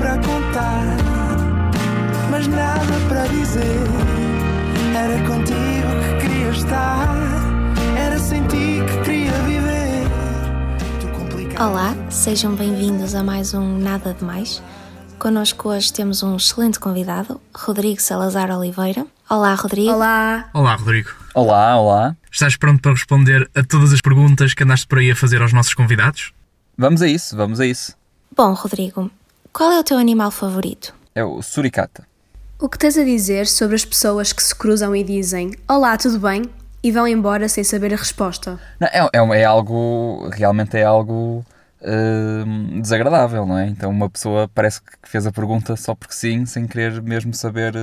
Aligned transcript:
para 0.00 0.16
contar, 0.16 0.96
mas 2.30 2.46
nada 2.46 2.80
para 3.06 3.26
dizer. 3.26 3.86
Era 4.96 5.18
contigo 5.26 5.90
que 6.00 6.26
queria 6.26 6.48
estar, 6.48 7.06
era 7.98 8.18
sem 8.18 8.42
ti 8.46 8.80
que 8.86 9.04
queria 9.04 9.32
viver. 9.42 10.08
Olá, 11.60 11.94
sejam 12.08 12.54
bem-vindos 12.54 13.14
a 13.14 13.22
mais 13.22 13.52
um 13.52 13.78
Nada 13.78 14.14
de 14.14 14.24
Mais. 14.24 14.62
Connosco 15.18 15.68
hoje 15.68 15.92
temos 15.92 16.22
um 16.22 16.36
excelente 16.36 16.80
convidado, 16.80 17.38
Rodrigo 17.54 18.00
Salazar 18.00 18.50
Oliveira. 18.50 19.06
Olá, 19.28 19.54
Rodrigo. 19.54 19.92
Olá! 19.92 20.48
Olá, 20.54 20.76
Rodrigo. 20.76 21.10
Olá, 21.34 21.76
olá. 21.76 22.16
Estás 22.32 22.56
pronto 22.56 22.80
para 22.80 22.92
responder 22.92 23.50
a 23.54 23.62
todas 23.62 23.92
as 23.92 24.00
perguntas 24.00 24.54
que 24.54 24.62
andaste 24.62 24.86
por 24.86 24.98
aí 24.98 25.10
a 25.10 25.16
fazer 25.16 25.42
aos 25.42 25.52
nossos 25.52 25.74
convidados? 25.74 26.32
Vamos 26.78 27.02
a 27.02 27.06
isso, 27.06 27.36
vamos 27.36 27.60
a 27.60 27.66
isso. 27.66 27.94
Bom, 28.34 28.54
Rodrigo, 28.54 29.10
qual 29.52 29.72
é 29.72 29.80
o 29.80 29.84
teu 29.84 29.98
animal 29.98 30.30
favorito? 30.30 30.94
É 31.14 31.24
o 31.24 31.42
suricata. 31.42 32.06
O 32.58 32.68
que 32.68 32.78
tens 32.78 32.96
a 32.96 33.04
dizer 33.04 33.46
sobre 33.46 33.74
as 33.76 33.84
pessoas 33.84 34.32
que 34.32 34.42
se 34.42 34.54
cruzam 34.54 34.94
e 34.94 35.02
dizem 35.02 35.52
Olá, 35.68 35.96
tudo 35.96 36.18
bem? 36.18 36.42
e 36.82 36.90
vão 36.90 37.06
embora 37.06 37.48
sem 37.48 37.62
saber 37.62 37.92
a 37.92 37.96
resposta? 37.96 38.58
Não, 38.78 38.88
é, 38.88 39.08
é, 39.12 39.40
é 39.40 39.44
algo, 39.44 40.28
realmente 40.32 40.76
é 40.76 40.82
algo 40.82 41.44
hum, 41.82 42.80
desagradável, 42.80 43.46
não 43.46 43.58
é? 43.58 43.66
Então 43.66 43.90
uma 43.90 44.08
pessoa 44.08 44.48
parece 44.48 44.80
que 44.80 45.08
fez 45.08 45.26
a 45.26 45.32
pergunta 45.32 45.76
só 45.76 45.94
porque 45.94 46.14
sim, 46.14 46.46
sem 46.46 46.66
querer 46.66 47.02
mesmo 47.02 47.34
saber, 47.34 47.74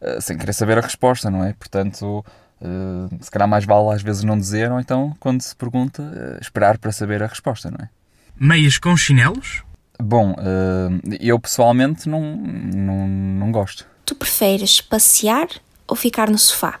eh, 0.00 0.20
sem 0.20 0.36
querer 0.36 0.52
saber 0.52 0.78
a 0.78 0.82
resposta, 0.82 1.30
não 1.30 1.44
é? 1.44 1.54
Portanto, 1.54 2.24
hum, 2.60 3.08
se 3.20 3.30
calhar 3.30 3.48
mais 3.48 3.64
vale 3.64 3.94
às 3.94 4.02
vezes 4.02 4.24
não 4.24 4.38
dizer, 4.38 4.70
ou 4.70 4.78
então 4.78 5.16
quando 5.18 5.40
se 5.40 5.56
pergunta, 5.56 6.02
eh, 6.02 6.38
esperar 6.40 6.78
para 6.78 6.92
saber 6.92 7.22
a 7.22 7.26
resposta, 7.26 7.70
não 7.70 7.84
é? 7.84 7.88
Meias 8.36 8.78
com 8.78 8.96
chinelos? 8.96 9.62
Bom, 10.02 10.34
hum, 10.38 11.00
eu 11.20 11.38
pessoalmente 11.38 12.08
não, 12.08 12.20
não, 12.36 13.06
não 13.08 13.52
gosto. 13.52 13.86
Tu 14.04 14.14
preferes 14.14 14.80
passear 14.80 15.48
ou 15.86 15.94
ficar 15.94 16.28
no 16.28 16.38
sofá? 16.38 16.80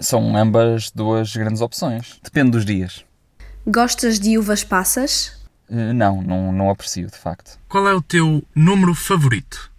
São 0.00 0.36
ambas 0.36 0.90
duas 0.90 1.34
grandes 1.34 1.60
opções. 1.62 2.20
Depende 2.22 2.50
dos 2.50 2.64
dias. 2.64 3.04
Gostas 3.66 4.18
de 4.20 4.36
uvas 4.36 4.62
passas? 4.64 5.32
Eh, 5.70 5.92
Não, 5.92 6.22
não, 6.22 6.52
não 6.52 6.70
aprecio, 6.70 7.06
de 7.06 7.16
facto. 7.16 7.58
Qual 7.68 7.88
é 7.88 7.94
o 7.94 8.02
teu 8.02 8.42
número 8.54 8.94
favorito? 8.94 9.70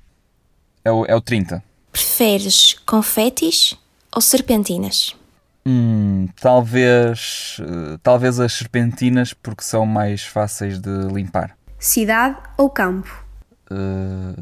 É 0.84 0.92
o, 0.92 1.06
é 1.06 1.16
o 1.16 1.22
30. 1.22 1.64
Preferes 1.92 2.74
confetis 2.86 3.76
ou 4.14 4.22
serpentinas? 4.22 5.16
Hum, 5.66 6.28
talvez, 6.40 7.58
eh, 7.60 7.98
talvez 8.02 8.40
as 8.40 8.54
serpentinas, 8.54 9.34
porque 9.34 9.64
são 9.64 9.86
mais 9.86 10.24
fáceis 10.24 10.80
de 10.80 10.90
limpar. 11.14 11.57
Cidade 11.80 12.38
ou 12.58 12.70
campo? 12.70 13.24
Eh, 13.70 14.34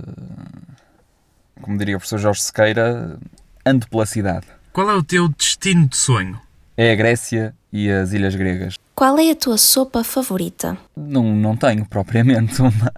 como 1.61 1.77
diria 1.77 1.95
o 1.95 1.99
professor 1.99 2.19
Jorge 2.19 2.41
Sequeira, 2.41 3.17
ando 3.65 3.87
pela 3.87 4.05
cidade. 4.05 4.47
Qual 4.71 4.89
é 4.89 4.93
o 4.93 5.03
teu 5.03 5.27
destino 5.29 5.87
de 5.87 5.97
sonho? 5.97 6.39
É 6.77 6.91
a 6.91 6.95
Grécia 6.95 7.55
e 7.71 7.89
as 7.89 8.11
Ilhas 8.13 8.35
Gregas. 8.35 8.75
Qual 8.93 9.17
é 9.19 9.31
a 9.31 9.35
tua 9.35 9.57
sopa 9.57 10.03
favorita? 10.03 10.77
Não, 10.95 11.23
não 11.35 11.55
tenho 11.55 11.85
propriamente 11.89 12.61
uma. 12.61 12.91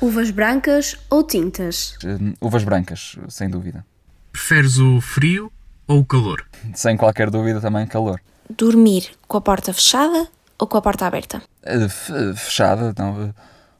Uvas 0.00 0.30
brancas 0.30 0.96
ou 1.10 1.24
tintas? 1.24 1.96
Eh, 2.04 2.34
Uvas 2.40 2.64
brancas, 2.64 3.16
sem 3.28 3.48
dúvida. 3.48 3.84
Preferes 4.32 4.78
o 4.78 5.00
frio 5.00 5.50
ou 5.86 6.00
o 6.00 6.04
calor? 6.04 6.46
Sem 6.74 6.96
qualquer 6.96 7.30
dúvida 7.30 7.60
também 7.60 7.86
calor. 7.86 8.20
Dormir 8.50 9.10
com 9.26 9.36
a 9.36 9.40
porta 9.40 9.72
fechada 9.74 10.28
ou 10.58 10.66
com 10.66 10.76
a 10.78 10.82
porta 10.82 11.06
aberta? 11.06 11.42
Fe- 11.90 12.34
Fechada, 12.36 12.94
não, 12.98 13.34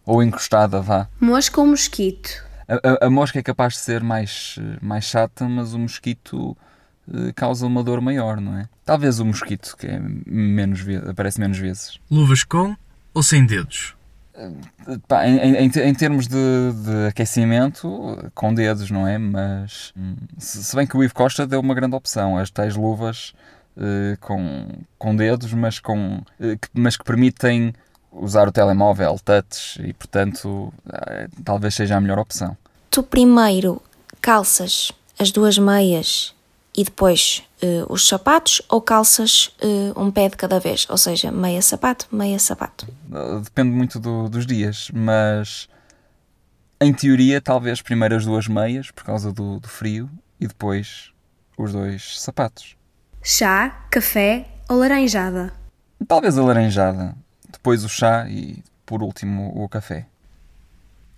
ou 0.08 0.22
encostada, 0.22 0.80
vá. 0.80 1.06
Mosca 1.20 1.60
ou 1.60 1.66
mosquito? 1.66 2.42
A, 2.66 2.74
a- 2.74 3.06
a 3.06 3.10
mosca 3.10 3.38
é 3.38 3.42
capaz 3.42 3.74
de 3.74 3.80
ser 3.80 4.02
mais, 4.02 4.58
mais 4.80 5.04
chata, 5.04 5.46
mas 5.48 5.74
o 5.74 5.78
mosquito 5.78 6.56
eh, 7.12 7.32
causa 7.34 7.66
uma 7.66 7.82
dor 7.84 8.00
maior, 8.00 8.40
não 8.40 8.56
é? 8.56 8.68
Talvez 8.84 9.18
o 9.20 9.24
mosquito, 9.24 9.76
que 9.78 9.86
é 9.86 10.00
menos 10.26 10.80
aparece 11.08 11.38
menos 11.40 11.58
vezes. 11.58 11.98
Luvas 12.10 12.42
com 12.42 12.74
ou 13.12 13.22
sem 13.22 13.44
dedos? 13.44 13.94
Eh, 14.34 14.50
pá, 15.06 15.26
em, 15.26 15.36
em- 15.38 15.56
em 15.64 15.68
te- 15.68 15.80
em 15.82 15.94
termos 15.94 16.26
de, 16.26 16.36
de 16.36 17.06
aquecimento, 17.08 18.30
com 18.34 18.52
dedos, 18.54 18.90
não 18.90 19.06
é? 19.06 19.18
Mas 19.18 19.92
hum, 19.96 20.16
se, 20.38 20.62
se 20.64 20.74
bem 20.76 20.86
que 20.86 20.96
o 20.96 21.04
Ivo 21.04 21.14
Costa 21.14 21.46
deu 21.46 21.60
uma 21.60 21.74
grande 21.74 21.94
opção, 21.96 22.36
as 22.38 22.50
tais 22.50 22.76
luvas 22.76 23.34
eh, 23.76 24.16
com, 24.20 24.66
com 24.98 25.14
dedos, 25.16 25.52
mas, 25.52 25.78
com, 25.78 26.20
eh, 26.40 26.56
que, 26.56 26.68
mas 26.74 26.96
que 26.96 27.04
permitem 27.04 27.72
usar 28.18 28.48
o 28.48 28.52
telemóvel, 28.52 29.18
touch, 29.24 29.80
e 29.82 29.92
portanto 29.92 30.72
eh, 30.92 31.28
talvez 31.44 31.74
seja 31.74 31.96
a 31.96 32.00
melhor 32.00 32.18
opção. 32.18 32.56
Tu 32.90 33.02
primeiro 33.02 33.80
calças 34.20 34.92
as 35.18 35.30
duas 35.30 35.58
meias 35.58 36.34
e 36.76 36.84
depois 36.84 37.42
eh, 37.62 37.84
os 37.88 38.06
sapatos 38.06 38.62
ou 38.68 38.80
calças 38.80 39.54
eh, 39.60 39.92
um 39.96 40.10
pé 40.10 40.28
de 40.28 40.36
cada 40.36 40.58
vez? 40.60 40.86
Ou 40.88 40.96
seja, 40.98 41.30
meia 41.32 41.60
sapato, 41.62 42.06
meia 42.12 42.38
sapato. 42.38 42.86
Uh, 43.10 43.40
Depende 43.40 43.70
muito 43.70 43.98
do- 43.98 44.28
dos 44.28 44.46
dias, 44.46 44.90
mas 44.92 45.68
em 46.80 46.92
teoria, 46.92 47.40
talvez 47.40 47.82
primeiro 47.82 48.14
as 48.16 48.24
duas 48.24 48.46
meias 48.46 48.90
por 48.92 49.02
causa 49.04 49.32
do, 49.32 49.58
do 49.58 49.68
frio 49.68 50.08
e 50.40 50.46
depois 50.46 51.10
os 51.56 51.72
dois 51.72 52.20
sapatos. 52.20 52.76
Chá, 53.22 53.86
café 53.90 54.46
ou 54.68 54.76
laranjada? 54.78 55.52
Talvez 56.06 56.38
a 56.38 56.42
laranjada, 56.44 57.16
depois 57.50 57.84
o 57.84 57.88
chá 57.88 58.28
e 58.28 58.62
por 58.84 59.02
último 59.02 59.52
o 59.54 59.68
café. 59.68 60.06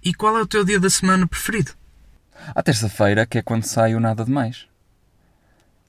E 0.02 0.14
qual 0.14 0.36
é 0.36 0.40
o 0.40 0.46
teu 0.46 0.64
dia 0.64 0.80
da 0.80 0.88
semana 0.88 1.26
preferido? 1.26 1.72
À 2.54 2.62
terça-feira, 2.62 3.26
que 3.26 3.38
é 3.38 3.42
quando 3.42 3.64
sai 3.64 3.94
o 3.94 4.00
nada 4.00 4.24
de 4.24 4.30
mais. 4.30 4.66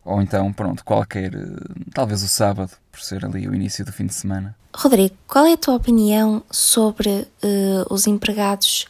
Ou 0.03 0.21
então, 0.21 0.51
pronto, 0.51 0.83
qualquer. 0.83 1.33
uh, 1.35 1.91
Talvez 1.93 2.23
o 2.23 2.27
sábado, 2.27 2.71
por 2.91 2.99
ser 3.01 3.23
ali 3.23 3.47
o 3.47 3.53
início 3.53 3.85
do 3.85 3.93
fim 3.93 4.05
de 4.05 4.13
semana. 4.13 4.55
Rodrigo, 4.75 5.15
qual 5.27 5.45
é 5.45 5.53
a 5.53 5.57
tua 5.57 5.75
opinião 5.75 6.43
sobre 6.49 7.27
eh, 7.43 7.85
os 7.89 8.07
empregados 8.07 8.87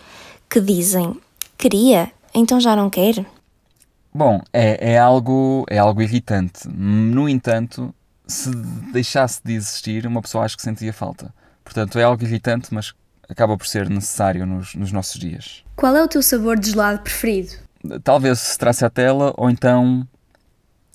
que 0.47 0.61
dizem 0.61 1.19
queria, 1.57 2.11
então 2.35 2.59
já 2.59 2.75
não 2.75 2.89
quer? 2.89 3.25
Bom, 4.13 4.41
é, 4.53 4.93
é, 4.93 4.99
algo, 4.99 5.65
é 5.69 5.79
algo 5.79 6.01
irritante. 6.01 6.67
No 6.67 7.27
entanto, 7.27 7.93
se 8.27 8.51
deixasse 8.91 9.41
de 9.43 9.53
existir, 9.53 10.05
uma 10.05 10.21
pessoa 10.21 10.43
acho 10.45 10.55
que 10.55 10.61
sentia 10.61 10.93
falta. 10.93 11.33
Portanto, 11.71 11.97
é 11.97 12.03
algo 12.03 12.21
irritante, 12.21 12.73
mas 12.73 12.93
acaba 13.29 13.57
por 13.57 13.65
ser 13.65 13.89
necessário 13.89 14.45
nos, 14.45 14.75
nos 14.75 14.91
nossos 14.91 15.17
dias. 15.17 15.63
Qual 15.77 15.95
é 15.95 16.03
o 16.03 16.07
teu 16.07 16.21
sabor 16.21 16.59
de 16.59 16.71
gelado 16.71 16.99
preferido? 16.99 17.53
Talvez 18.03 18.39
se 18.39 18.57
trace 18.57 18.83
à 18.83 18.89
tela 18.89 19.33
ou 19.37 19.49
então 19.49 20.05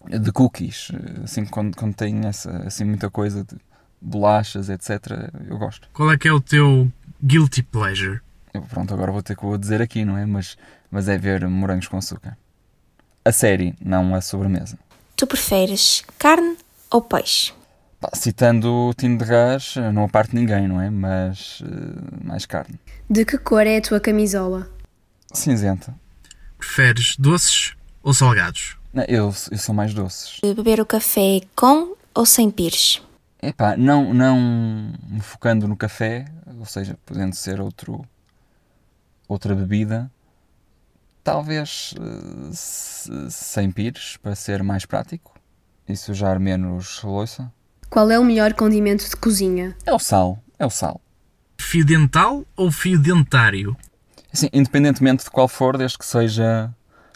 de 0.07 0.31
cookies. 0.33 0.89
Assim, 1.25 1.47
quando, 1.47 1.75
quando 1.75 1.95
tem 1.95 2.27
essa, 2.27 2.51
assim, 2.59 2.85
muita 2.85 3.09
coisa 3.09 3.43
de 3.43 3.57
bolachas, 4.03 4.69
etc., 4.69 5.31
eu 5.49 5.57
gosto. 5.57 5.89
Qual 5.95 6.13
é 6.13 6.19
que 6.19 6.29
é 6.29 6.33
o 6.33 6.43
teu 6.43 6.93
guilty 7.25 7.63
pleasure? 7.63 8.21
Pronto, 8.69 8.93
agora 8.93 9.11
vou 9.11 9.23
ter 9.23 9.35
que 9.35 9.47
o 9.47 9.57
dizer 9.57 9.81
aqui, 9.81 10.05
não 10.05 10.19
é? 10.19 10.27
Mas, 10.27 10.59
mas 10.91 11.09
é 11.09 11.17
ver 11.17 11.49
morangos 11.49 11.89
com 11.89 11.97
açúcar. 11.97 12.37
A 13.25 13.33
série, 13.33 13.75
não 13.81 14.15
a 14.15 14.21
sobremesa. 14.21 14.79
Tu 15.17 15.27
preferes 15.27 16.05
carne 16.19 16.59
ou 16.91 17.01
peixe? 17.01 17.55
Pá, 18.01 18.11
Citando 18.15 18.71
o 18.89 18.95
Tino 18.95 19.17
de 19.19 19.25
Gás, 19.25 19.75
não 19.95 20.05
aparto 20.05 20.35
ninguém, 20.35 20.69
não 20.69 20.81
é? 20.81 20.91
Mas 20.91 21.63
eh, 21.65 22.25
mais 22.27 22.45
carne. 22.45 22.79
De 23.09 23.25
que 23.25 23.39
cor 23.39 23.67
é 23.67 23.79
a 23.79 23.81
tua 23.81 24.01
camisola? 24.01 24.71
Cinzenta. 25.33 25.95
Preferes 26.59 27.17
doces 27.19 27.75
ou 28.03 28.13
salgados? 28.13 28.77
Não, 28.93 29.05
Eu, 29.05 29.33
eu 29.51 29.59
sou 29.59 29.75
mais 29.75 29.93
doces. 29.95 30.41
Beber 30.43 30.81
o 30.81 30.87
café 30.87 31.41
com 31.55 31.95
ou 32.15 32.27
sem 32.27 32.51
pires? 32.51 33.03
Epá, 33.43 33.77
não, 33.77 34.13
não 34.15 34.39
me 35.09 35.21
focando 35.21 35.69
no 35.69 35.77
café, 35.77 36.25
ou 36.59 36.65
seja, 36.65 36.99
podendo 37.05 37.35
ser 37.35 37.61
outro, 37.61 38.05
outra 39.29 39.55
bebida, 39.55 40.11
talvez 41.23 41.95
se- 42.53 43.31
sem 43.31 43.71
pires, 43.71 44.17
para 44.17 44.35
ser 44.35 44.63
mais 44.63 44.87
prático 44.87 45.35
e 45.89 45.97
sujar 45.97 46.41
menos 46.41 47.03
louça. 47.03 47.53
Qual 47.91 48.11
é 48.11 48.19
o 48.19 48.25
melhor 48.25 48.55
condimento 48.55 49.09
de 49.09 49.17
cozinha? 49.17 49.77
É 49.85 49.93
o 49.93 49.99
sal, 49.99 50.39
é 50.59 50.67
o 50.67 50.71
sal. 50.71 51.01
Fio 51.59 51.85
dental 51.85 52.45
ou 52.57 52.71
fio 52.71 52.99
dentário? 52.99 53.77
Assim, 54.33 54.49
independentemente 54.53 55.25
de 55.25 55.31
qual 55.31 55.49
for, 55.49 55.79
desde 55.79 55.97
que 55.97 56.05
seja 56.05 56.71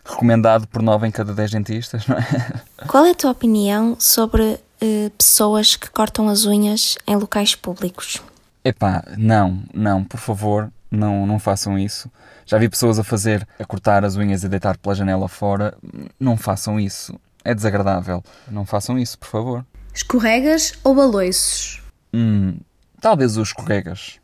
recomendado 0.05 0.67
por 0.67 0.83
9 0.83 1.07
em 1.07 1.11
cada 1.11 1.35
10 1.35 1.51
dentistas, 1.51 2.07
não 2.07 2.17
é? 2.17 2.25
Qual 2.89 3.05
é 3.05 3.11
a 3.11 3.15
tua 3.15 3.31
opinião 3.31 3.97
sobre 3.99 4.59
eh, 4.81 5.11
pessoas 5.17 5.77
que 5.77 5.91
cortam 5.91 6.29
as 6.29 6.47
unhas 6.47 6.97
em 7.07 7.17
locais 7.17 7.55
públicos? 7.55 8.23
Epá, 8.65 9.05
não, 9.17 9.63
não, 9.73 10.03
por 10.03 10.19
favor, 10.19 10.71
não, 10.91 11.27
não 11.27 11.39
façam 11.39 11.79
isso. 11.79 12.11
Já 12.45 12.59
vi 12.59 12.69
pessoas 12.69 12.99
a 12.99 13.05
fazer, 13.05 13.47
a 13.59 13.65
cortar 13.65 14.05
as 14.05 14.17
unhas 14.17 14.43
e 14.43 14.49
deitar 14.49 14.77
pela 14.77 14.95
janela 14.95 15.29
fora. 15.29 15.77
Não 16.19 16.37
façam 16.37 16.81
isso. 16.81 17.19
É 17.45 17.55
desagradável. 17.55 18.23
Não 18.51 18.67
façam 18.67 18.99
isso, 18.99 19.19
por 19.19 19.29
favor. 19.29 19.65
Escorregas 19.95 20.75
ou 20.85 20.95
baloiços? 20.95 21.83
Hum, 22.13 22.59
talvez 23.01 23.37
os 23.37 23.49
escorregas. 23.49 24.19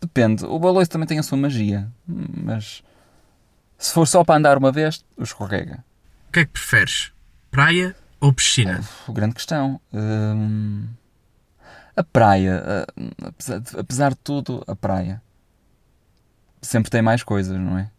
Depende. 0.00 0.44
O 0.44 0.58
baloiço 0.58 0.90
também 0.90 1.06
tem 1.06 1.18
a 1.18 1.22
sua 1.22 1.36
magia. 1.36 1.90
Mas 2.06 2.82
se 3.78 3.92
for 3.92 4.06
só 4.06 4.24
para 4.24 4.36
andar 4.36 4.58
uma 4.58 4.72
vez, 4.72 5.04
o 5.16 5.22
escorrega. 5.22 5.84
O 6.28 6.32
que 6.32 6.40
é 6.40 6.44
que 6.44 6.52
preferes? 6.52 7.12
Praia 7.50 7.96
ou 8.20 8.32
piscina? 8.32 8.84
Uh, 9.08 9.12
grande 9.12 9.34
questão. 9.34 9.80
Hum, 9.92 10.86
a 11.96 12.04
praia, 12.04 12.62
uh, 12.96 13.26
apesar, 13.26 13.58
de, 13.58 13.78
apesar 13.78 14.10
de 14.10 14.16
tudo, 14.16 14.62
a 14.66 14.76
praia 14.76 15.22
sempre 16.62 16.90
tem 16.90 17.02
mais 17.02 17.22
coisas, 17.22 17.58
não 17.58 17.78
é? 17.78 17.90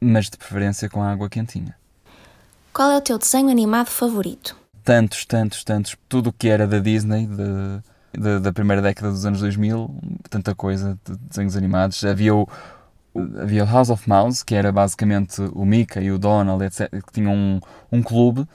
Mas 0.00 0.30
de 0.30 0.36
preferência 0.36 0.88
com 0.88 1.02
a 1.02 1.10
água 1.10 1.28
quentinha. 1.28 1.76
Qual 2.72 2.90
é 2.90 2.96
o 2.96 3.00
teu 3.00 3.18
desenho 3.18 3.48
animado 3.48 3.88
favorito? 3.88 4.56
Tantos, 4.84 5.24
tantos, 5.24 5.64
tantos. 5.64 5.96
Tudo 6.08 6.28
o 6.28 6.32
que 6.32 6.48
era 6.48 6.66
da 6.66 6.78
Disney, 6.78 7.26
de, 7.26 8.20
de, 8.20 8.40
da 8.40 8.52
primeira 8.52 8.82
década 8.82 9.10
dos 9.10 9.24
anos 9.24 9.40
2000, 9.40 9.90
tanta 10.28 10.54
coisa 10.54 10.98
de 11.04 11.16
desenhos 11.16 11.56
animados. 11.56 12.04
Havia 12.04 12.34
o, 12.34 12.46
havia 13.40 13.64
o 13.64 13.66
House 13.66 13.90
of 13.90 14.08
Mouse, 14.08 14.44
que 14.44 14.54
era 14.54 14.70
basicamente 14.70 15.40
o 15.54 15.64
Mickey 15.64 16.04
e 16.04 16.12
o 16.12 16.18
Donald, 16.18 16.62
etc., 16.64 16.90
que 16.90 17.12
tinham 17.12 17.32
um, 17.32 17.60
um 17.90 18.02
clube 18.02 18.46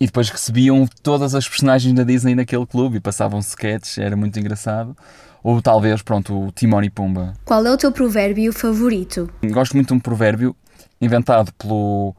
e 0.00 0.06
depois 0.06 0.28
recebiam 0.28 0.86
todas 1.02 1.34
as 1.34 1.48
personagens 1.48 1.92
da 1.94 2.04
Disney 2.04 2.34
naquele 2.34 2.66
clube 2.66 2.98
e 2.98 3.00
passavam 3.00 3.40
sketches, 3.40 3.98
era 3.98 4.16
muito 4.16 4.38
engraçado. 4.38 4.96
Ou 5.42 5.60
talvez, 5.62 6.02
pronto, 6.02 6.46
o 6.46 6.52
Timon 6.52 6.82
e 6.82 6.90
Pumba. 6.90 7.32
Qual 7.44 7.64
é 7.64 7.72
o 7.72 7.76
teu 7.76 7.90
provérbio 7.90 8.52
favorito? 8.52 9.30
Gosto 9.44 9.74
muito 9.74 9.88
de 9.88 9.94
um 9.94 10.00
provérbio 10.00 10.54
inventado 11.00 11.52
pelo, 11.54 12.14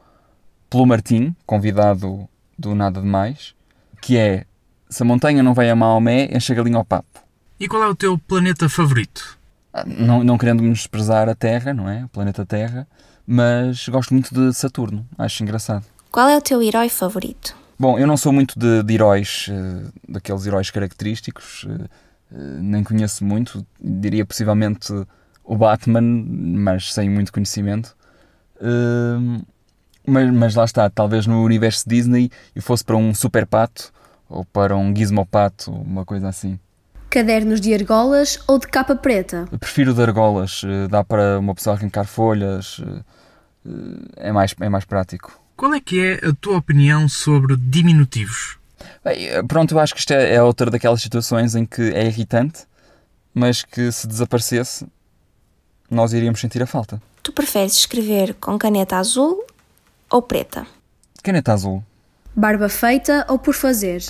pelo 0.68 0.86
Martim, 0.86 1.34
convidado 1.46 2.28
do 2.58 2.74
Nada 2.74 3.00
de 3.00 3.06
Mais, 3.06 3.54
que 4.00 4.16
é 4.16 4.44
se 4.88 5.02
a 5.02 5.06
montanha 5.06 5.42
não 5.42 5.54
vai 5.54 5.70
a 5.70 5.76
Maomé, 5.76 6.28
enche 6.32 6.52
a 6.52 6.56
galinha 6.56 6.76
ao 6.76 6.84
papo. 6.84 7.20
E 7.58 7.68
qual 7.68 7.82
é 7.82 7.86
o 7.86 7.94
teu 7.94 8.18
planeta 8.18 8.68
favorito? 8.68 9.38
Ah, 9.72 9.84
não, 9.86 10.24
não 10.24 10.36
querendo 10.36 10.62
menosprezar 10.62 11.28
a 11.28 11.34
Terra, 11.34 11.72
não 11.72 11.88
é? 11.88 12.04
O 12.04 12.08
planeta 12.08 12.44
Terra, 12.44 12.88
mas 13.26 13.88
gosto 13.88 14.12
muito 14.12 14.34
de 14.34 14.52
Saturno, 14.52 15.06
acho 15.16 15.42
engraçado. 15.42 15.84
Qual 16.10 16.28
é 16.28 16.36
o 16.36 16.40
teu 16.40 16.60
herói 16.60 16.88
favorito? 16.88 17.54
Bom, 17.78 17.98
eu 17.98 18.06
não 18.06 18.16
sou 18.16 18.32
muito 18.32 18.58
de, 18.58 18.82
de 18.82 18.94
heróis, 18.94 19.46
uh, 19.48 19.92
daqueles 20.08 20.44
heróis 20.44 20.70
característicos, 20.70 21.64
uh, 21.64 21.84
uh, 22.32 22.62
nem 22.62 22.82
conheço 22.82 23.24
muito, 23.24 23.64
diria 23.80 24.26
possivelmente 24.26 24.92
o 25.44 25.56
Batman, 25.56 26.02
mas 26.02 26.92
sem 26.92 27.08
muito 27.08 27.32
conhecimento. 27.32 27.96
Mas, 30.06 30.30
mas, 30.32 30.54
lá 30.54 30.64
está, 30.64 30.88
talvez 30.88 31.26
no 31.26 31.42
universo 31.42 31.88
Disney 31.88 32.30
eu 32.54 32.62
fosse 32.62 32.84
para 32.84 32.96
um 32.96 33.14
super 33.14 33.46
pato 33.46 33.92
ou 34.28 34.44
para 34.44 34.76
um 34.76 34.94
gizmo 34.94 35.26
pato, 35.26 35.70
uma 35.70 36.04
coisa 36.04 36.28
assim. 36.28 36.58
Cadernos 37.10 37.60
de 37.60 37.74
argolas 37.74 38.38
ou 38.46 38.58
de 38.58 38.68
capa 38.68 38.94
preta? 38.94 39.46
Eu 39.50 39.58
prefiro 39.58 39.92
de 39.92 40.00
argolas, 40.00 40.62
dá 40.88 41.02
para 41.02 41.38
uma 41.40 41.54
pessoa 41.54 41.74
arrancar 41.74 42.04
folhas, 42.04 42.80
é 44.16 44.30
mais, 44.30 44.54
é 44.60 44.68
mais 44.68 44.84
prático. 44.84 45.40
Qual 45.56 45.74
é 45.74 45.80
que 45.80 46.00
é 46.00 46.28
a 46.28 46.32
tua 46.40 46.56
opinião 46.56 47.08
sobre 47.08 47.56
diminutivos? 47.56 48.58
Bem, 49.04 49.44
pronto, 49.46 49.74
eu 49.74 49.78
acho 49.78 49.92
que 49.92 50.00
isto 50.00 50.12
é, 50.12 50.34
é 50.34 50.42
outra 50.42 50.70
daquelas 50.70 51.02
situações 51.02 51.54
em 51.54 51.66
que 51.66 51.82
é 51.92 52.06
irritante, 52.06 52.64
mas 53.34 53.62
que 53.62 53.90
se 53.92 54.06
desaparecesse, 54.06 54.86
nós 55.90 56.12
iríamos 56.12 56.40
sentir 56.40 56.62
a 56.62 56.66
falta. 56.66 57.02
Tu 57.22 57.32
preferes 57.32 57.74
escrever 57.74 58.34
com 58.34 58.58
caneta 58.58 58.96
azul 58.96 59.44
ou 60.10 60.20
preta? 60.22 60.66
Caneta 61.22 61.52
azul. 61.52 61.84
Barba 62.34 62.68
feita 62.68 63.26
ou 63.28 63.38
por 63.38 63.54
fazer? 63.54 64.02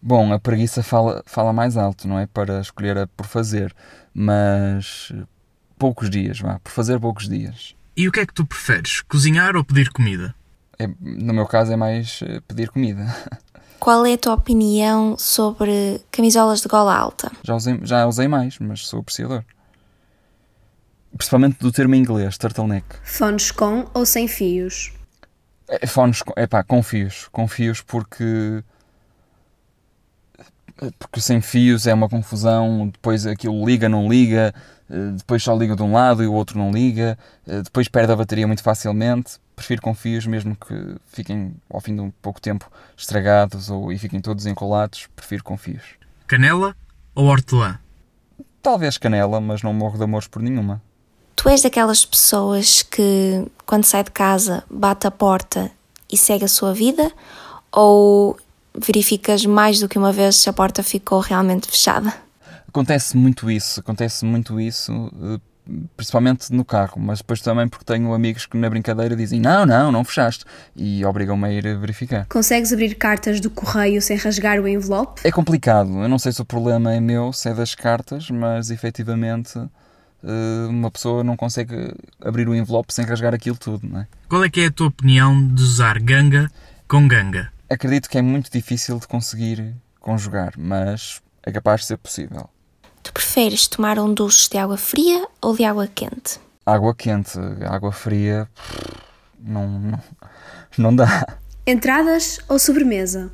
Bom, 0.00 0.32
a 0.32 0.38
preguiça 0.38 0.82
fala, 0.82 1.22
fala 1.24 1.52
mais 1.52 1.76
alto, 1.76 2.06
não 2.06 2.18
é? 2.18 2.26
Para 2.26 2.60
escolher 2.60 2.98
a 2.98 3.06
por 3.06 3.26
fazer, 3.26 3.74
mas 4.12 5.12
poucos 5.78 6.10
dias, 6.10 6.40
vá, 6.40 6.58
por 6.58 6.70
fazer 6.70 7.00
poucos 7.00 7.28
dias. 7.28 7.74
E 7.96 8.08
o 8.08 8.12
que 8.12 8.20
é 8.20 8.26
que 8.26 8.34
tu 8.34 8.44
preferes, 8.44 9.00
cozinhar 9.00 9.56
ou 9.56 9.64
pedir 9.64 9.90
comida? 9.90 10.34
É, 10.78 10.88
no 11.00 11.32
meu 11.32 11.46
caso 11.46 11.72
é 11.72 11.76
mais 11.76 12.20
pedir 12.46 12.68
comida. 12.68 13.06
Qual 13.78 14.04
é 14.06 14.14
a 14.14 14.18
tua 14.18 14.34
opinião 14.34 15.16
sobre 15.18 16.00
camisolas 16.10 16.60
de 16.60 16.68
gola 16.68 16.96
alta? 16.96 17.30
Já 17.42 17.54
usei, 17.54 17.78
já 17.82 18.06
usei 18.06 18.26
mais, 18.26 18.58
mas 18.58 18.86
sou 18.86 19.00
apreciador. 19.00 19.44
Principalmente 21.16 21.58
do 21.58 21.70
termo 21.70 21.94
em 21.94 21.98
inglês, 21.98 22.36
turtleneck. 22.38 22.86
Fones 23.04 23.50
com 23.50 23.86
ou 23.92 24.06
sem 24.06 24.26
fios? 24.26 24.92
É, 25.68 25.86
fones, 25.86 26.22
é 26.36 26.46
pá, 26.46 26.62
com 26.62 26.82
fios. 26.82 27.28
Com 27.28 27.48
fios 27.48 27.80
porque. 27.80 28.62
Porque 30.98 31.20
sem 31.20 31.40
fios 31.40 31.86
é 31.86 31.94
uma 31.94 32.08
confusão, 32.08 32.88
depois 32.88 33.26
aquilo 33.26 33.64
liga, 33.64 33.88
não 33.88 34.08
liga, 34.08 34.52
depois 35.16 35.40
só 35.40 35.56
liga 35.56 35.76
de 35.76 35.82
um 35.82 35.92
lado 35.92 36.22
e 36.22 36.26
o 36.26 36.32
outro 36.32 36.58
não 36.58 36.72
liga, 36.72 37.16
depois 37.46 37.86
perde 37.86 38.12
a 38.12 38.16
bateria 38.16 38.44
muito 38.44 38.62
facilmente. 38.62 39.38
Prefiro 39.54 39.80
com 39.80 39.94
fios, 39.94 40.26
mesmo 40.26 40.56
que 40.56 40.96
fiquem 41.06 41.54
ao 41.70 41.80
fim 41.80 41.94
de 41.94 42.00
um 42.00 42.10
pouco 42.10 42.40
tempo 42.40 42.68
estragados 42.96 43.70
ou, 43.70 43.92
e 43.92 43.98
fiquem 43.98 44.20
todos 44.20 44.46
enrolados, 44.46 45.06
prefiro 45.14 45.44
com 45.44 45.56
fios. 45.56 45.94
Canela 46.26 46.74
ou 47.14 47.26
hortelã? 47.26 47.78
Talvez 48.60 48.98
canela, 48.98 49.40
mas 49.40 49.62
não 49.62 49.72
morro 49.72 49.96
de 49.96 50.02
amores 50.02 50.26
por 50.26 50.42
nenhuma. 50.42 50.82
Tu 51.36 51.48
és 51.48 51.62
daquelas 51.62 52.04
pessoas 52.04 52.82
que, 52.82 53.44
quando 53.66 53.84
sai 53.84 54.04
de 54.04 54.10
casa, 54.10 54.64
bate 54.70 55.06
a 55.06 55.10
porta 55.10 55.70
e 56.10 56.16
segue 56.16 56.44
a 56.44 56.48
sua 56.48 56.72
vida? 56.72 57.10
Ou 57.72 58.36
verificas 58.76 59.44
mais 59.44 59.78
do 59.78 59.88
que 59.88 59.98
uma 59.98 60.12
vez 60.12 60.36
se 60.36 60.48
a 60.48 60.52
porta 60.52 60.82
ficou 60.82 61.20
realmente 61.20 61.68
fechada? 61.68 62.12
Acontece 62.68 63.16
muito 63.16 63.50
isso, 63.50 63.80
acontece 63.80 64.24
muito 64.24 64.60
isso, 64.60 64.92
principalmente 65.96 66.52
no 66.52 66.64
carro, 66.64 66.94
mas 66.98 67.18
depois 67.18 67.40
também 67.40 67.68
porque 67.68 67.84
tenho 67.84 68.12
amigos 68.12 68.46
que 68.46 68.56
na 68.56 68.68
brincadeira 68.68 69.14
dizem 69.16 69.40
não, 69.40 69.64
não, 69.64 69.90
não 69.90 70.04
fechaste 70.04 70.44
e 70.74 71.04
obrigam-me 71.04 71.46
a 71.46 71.52
ir 71.52 71.66
a 71.66 71.74
verificar. 71.74 72.26
Consegues 72.26 72.72
abrir 72.72 72.94
cartas 72.96 73.40
do 73.40 73.48
correio 73.48 74.02
sem 74.02 74.16
rasgar 74.16 74.60
o 74.60 74.68
envelope? 74.68 75.20
É 75.24 75.30
complicado, 75.30 76.02
eu 76.02 76.08
não 76.08 76.18
sei 76.18 76.32
se 76.32 76.42
o 76.42 76.44
problema 76.44 76.92
é 76.92 77.00
meu, 77.00 77.32
se 77.32 77.48
é 77.48 77.54
das 77.54 77.74
cartas, 77.74 78.28
mas 78.30 78.70
efetivamente 78.70 79.58
uma 80.68 80.90
pessoa 80.90 81.22
não 81.22 81.36
consegue 81.36 81.94
abrir 82.20 82.48
o 82.48 82.54
envelope 82.54 82.92
sem 82.92 83.04
rasgar 83.04 83.34
aquilo 83.34 83.56
tudo, 83.56 83.86
não 83.88 84.00
é? 84.00 84.06
Qual 84.28 84.42
é 84.44 84.48
que 84.48 84.60
é 84.60 84.66
a 84.66 84.70
tua 84.70 84.88
opinião 84.88 85.46
de 85.48 85.62
usar 85.62 85.98
ganga 85.98 86.50
com 86.88 87.06
ganga? 87.06 87.52
Acredito 87.68 88.08
que 88.08 88.18
é 88.18 88.22
muito 88.22 88.50
difícil 88.50 88.98
de 88.98 89.06
conseguir 89.06 89.74
conjugar, 90.00 90.54
mas 90.56 91.20
é 91.42 91.52
capaz 91.52 91.82
de 91.82 91.86
ser 91.88 91.96
possível. 91.96 92.48
Tu 93.02 93.12
preferes 93.12 93.66
tomar 93.66 93.98
um 93.98 94.12
duche 94.12 94.48
de 94.48 94.58
água 94.58 94.76
fria 94.76 95.26
ou 95.40 95.56
de 95.56 95.64
água 95.64 95.86
quente? 95.86 96.40
Água 96.64 96.94
quente, 96.94 97.38
água 97.66 97.92
fria, 97.92 98.48
não, 99.38 99.68
não, 99.68 100.00
não 100.78 100.96
dá. 100.96 101.38
Entradas 101.66 102.40
ou 102.48 102.58
sobremesa? 102.58 103.30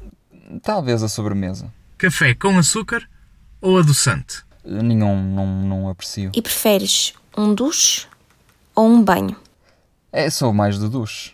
Talvez 0.62 1.02
a 1.02 1.08
sobremesa. 1.08 1.72
Café 1.96 2.34
com 2.34 2.58
açúcar 2.58 3.08
ou 3.60 3.78
adoçante? 3.78 4.42
Nenhum, 4.64 5.22
não, 5.22 5.46
não 5.46 5.88
aprecio. 5.88 6.30
E 6.34 6.42
preferes 6.42 7.14
um 7.36 7.54
duche 7.54 8.06
ou 8.74 8.86
um 8.86 9.02
banho? 9.02 9.36
É, 10.12 10.28
sou 10.28 10.52
mais 10.52 10.78
do 10.78 10.88
duche. 10.88 11.32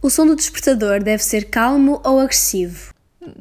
O 0.00 0.10
som 0.10 0.26
do 0.26 0.36
despertador 0.36 1.02
deve 1.02 1.22
ser 1.22 1.48
calmo 1.48 2.00
ou 2.04 2.20
agressivo? 2.20 2.92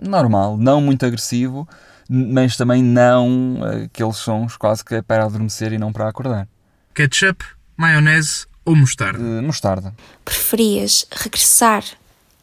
Normal, 0.02 0.58
não 0.58 0.80
muito 0.80 1.06
agressivo, 1.06 1.68
mas 2.10 2.56
também 2.56 2.82
não 2.82 3.60
aqueles 3.84 4.18
sons 4.18 4.56
quase 4.56 4.84
que 4.84 4.96
é 4.96 5.02
para 5.02 5.26
adormecer 5.26 5.74
e 5.74 5.78
não 5.78 5.92
para 5.92 6.08
acordar. 6.08 6.48
Ketchup, 6.96 7.44
maionese 7.76 8.46
ou 8.64 8.76
mostarda? 8.76 9.20
Uh, 9.20 9.44
mostarda. 9.44 9.94
Preferias 10.24 11.06
regressar 11.12 11.84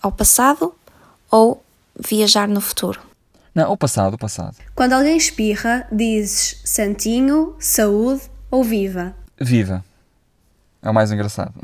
ao 0.03 0.13
passado 0.13 0.75
ou 1.31 1.65
viajar 1.99 2.47
no 2.47 2.61
futuro? 2.61 3.01
Não, 3.55 3.73
o 3.73 3.77
passado, 3.77 4.15
o 4.15 4.19
passado. 4.19 4.57
Quando 4.75 4.93
alguém 4.93 5.17
espirra, 5.17 5.87
dizes 5.91 6.61
santinho, 6.65 7.55
saúde 7.59 8.23
ou 8.51 8.63
viva? 8.63 9.15
Viva. 9.41 9.85
É 10.83 10.89
o 10.89 10.95
mais 10.95 11.11
engraçado. 11.11 11.55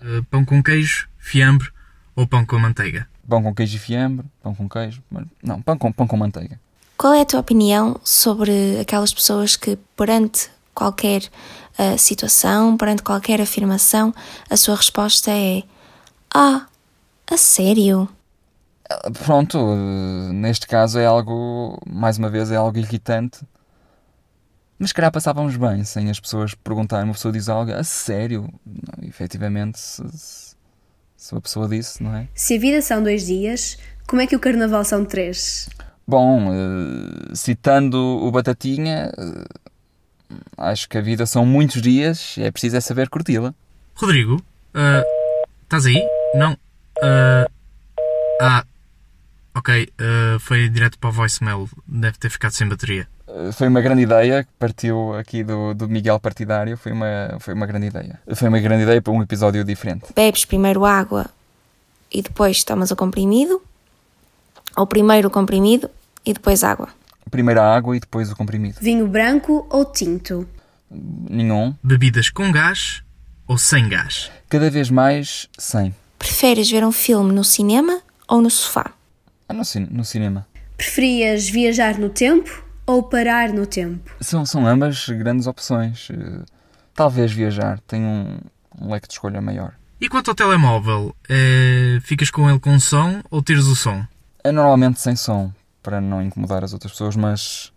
Uh, 0.00 0.22
pão 0.30 0.44
com 0.44 0.62
queijo, 0.62 1.08
fiambre 1.18 1.68
ou 2.14 2.26
pão 2.26 2.44
com 2.44 2.58
manteiga? 2.58 3.08
Pão 3.28 3.42
com 3.42 3.54
queijo 3.54 3.76
e 3.76 3.78
fiambre, 3.78 4.26
pão 4.42 4.54
com 4.54 4.68
queijo. 4.68 5.02
Não, 5.42 5.60
pão 5.62 5.76
com, 5.76 5.92
pão 5.92 6.06
com 6.06 6.16
manteiga. 6.16 6.58
Qual 6.96 7.12
é 7.12 7.22
a 7.22 7.24
tua 7.24 7.40
opinião 7.40 8.00
sobre 8.04 8.78
aquelas 8.80 9.12
pessoas 9.12 9.56
que, 9.56 9.76
perante 9.96 10.48
qualquer 10.74 11.22
uh, 11.78 11.98
situação, 11.98 12.76
perante 12.76 13.02
qualquer 13.02 13.40
afirmação, 13.40 14.14
a 14.48 14.56
sua 14.56 14.76
resposta 14.76 15.30
é: 15.30 15.62
Ah, 16.32 16.66
a 17.30 17.36
sério? 17.36 18.08
Pronto, 19.24 19.58
neste 20.32 20.66
caso 20.66 20.98
é 20.98 21.06
algo, 21.06 21.78
mais 21.86 22.18
uma 22.18 22.28
vez, 22.28 22.50
é 22.50 22.56
algo 22.56 22.78
irritante. 22.78 23.40
Mas 24.78 24.90
se 24.90 24.94
calhar 24.94 25.12
passávamos 25.12 25.56
bem 25.56 25.84
sem 25.84 26.10
as 26.10 26.18
pessoas 26.18 26.54
perguntarem. 26.54 27.04
Uma 27.04 27.14
pessoa 27.14 27.32
diz 27.32 27.48
algo 27.48 27.72
a 27.72 27.84
sério. 27.84 28.52
Não, 28.66 29.08
efetivamente, 29.08 29.78
se, 29.78 30.02
se 31.16 31.34
a 31.34 31.40
pessoa 31.40 31.68
disse, 31.68 32.02
não 32.02 32.16
é? 32.16 32.26
Se 32.34 32.56
a 32.56 32.58
vida 32.58 32.82
são 32.82 33.02
dois 33.02 33.26
dias, 33.26 33.78
como 34.08 34.20
é 34.20 34.26
que 34.26 34.34
o 34.34 34.40
carnaval 34.40 34.84
são 34.84 35.04
três? 35.04 35.68
Bom, 36.06 36.48
uh, 36.50 37.36
citando 37.36 37.96
o 37.96 38.30
Batatinha, 38.32 39.12
uh, 39.16 39.70
acho 40.56 40.88
que 40.88 40.98
a 40.98 41.00
vida 41.00 41.26
são 41.26 41.46
muitos 41.46 41.80
dias 41.80 42.36
e 42.36 42.42
é 42.42 42.50
preciso 42.50 42.76
é 42.76 42.80
saber 42.80 43.08
curti-la. 43.08 43.54
Rodrigo, 43.94 44.42
ah, 44.74 45.04
estás 45.62 45.86
aí? 45.86 46.02
Não. 46.34 46.56
Ah, 48.40 48.64
ok. 49.54 49.88
ah, 49.98 50.38
foi 50.40 50.68
direto 50.68 50.98
para 50.98 51.10
o 51.10 51.12
voicemail. 51.12 51.68
Deve 51.86 52.18
ter 52.18 52.30
ficado 52.30 52.52
sem 52.52 52.68
bateria. 52.68 53.08
Uh, 53.26 53.52
Foi 53.52 53.68
uma 53.68 53.80
grande 53.80 54.02
ideia 54.02 54.44
que 54.44 54.50
partiu 54.58 55.14
aqui 55.14 55.42
do, 55.42 55.72
do 55.74 55.88
Miguel 55.88 56.20
Partidário. 56.20 56.76
Foi 56.76 56.92
uma, 56.92 57.36
foi 57.40 57.54
uma 57.54 57.66
grande 57.66 57.86
ideia. 57.86 58.20
Foi 58.34 58.48
uma 58.48 58.60
grande 58.60 58.82
ideia 58.82 59.00
para 59.00 59.12
um 59.12 59.22
episódio 59.22 59.64
diferente. 59.64 60.06
Bebes 60.14 60.44
primeiro 60.44 60.84
água 60.84 61.26
e 62.10 62.20
depois 62.20 62.62
tomas 62.62 62.90
o 62.90 62.96
comprimido, 62.96 63.62
ou 64.76 64.86
primeiro 64.86 65.28
o 65.28 65.30
comprimido 65.30 65.88
e 66.26 66.32
depois 66.34 66.62
água. 66.62 66.88
Primeiro 67.30 67.60
a 67.60 67.74
água 67.74 67.96
e 67.96 68.00
depois 68.00 68.30
o 68.30 68.36
comprimido. 68.36 68.78
Vinho 68.80 69.08
branco 69.08 69.66
ou 69.70 69.84
tinto? 69.86 70.46
Nenhum. 70.90 71.74
Bebidas 71.82 72.28
com 72.28 72.52
gás 72.52 73.02
ou 73.46 73.56
sem 73.56 73.88
gás? 73.88 74.30
Cada 74.50 74.70
vez 74.70 74.90
mais 74.90 75.48
sem. 75.56 75.94
Preferes 76.18 76.70
ver 76.70 76.84
um 76.84 76.92
filme 76.92 77.32
no 77.32 77.42
cinema 77.42 78.00
ou 78.28 78.42
no 78.42 78.50
sofá? 78.50 78.92
Ah, 79.48 79.54
no, 79.54 79.62
no 79.90 80.04
cinema. 80.04 80.46
Preferias 80.76 81.48
viajar 81.48 81.98
no 81.98 82.08
tempo 82.08 82.64
ou 82.86 83.02
parar 83.02 83.50
no 83.50 83.66
tempo? 83.66 84.10
São, 84.20 84.44
são 84.44 84.66
ambas 84.66 85.08
grandes 85.08 85.46
opções. 85.46 86.08
Uh, 86.10 86.44
Talvez 86.94 87.32
viajar. 87.32 87.80
Tem 87.80 88.02
um, 88.04 88.38
um 88.80 88.90
leque 88.92 89.08
de 89.08 89.14
escolha 89.14 89.40
maior. 89.40 89.74
E 90.00 90.08
quanto 90.08 90.30
ao 90.30 90.34
telemóvel, 90.34 91.14
eh, 91.28 92.00
ficas 92.02 92.30
com 92.30 92.50
ele 92.50 92.58
com 92.58 92.78
som 92.80 93.22
ou 93.30 93.40
tiras 93.40 93.66
o 93.66 93.76
som? 93.76 94.04
É 94.42 94.50
normalmente 94.50 95.00
sem 95.00 95.14
som, 95.14 95.52
para 95.80 96.00
não 96.00 96.20
incomodar 96.20 96.64
as 96.64 96.72
outras 96.72 96.92
pessoas, 96.92 97.14
mas 97.14 97.72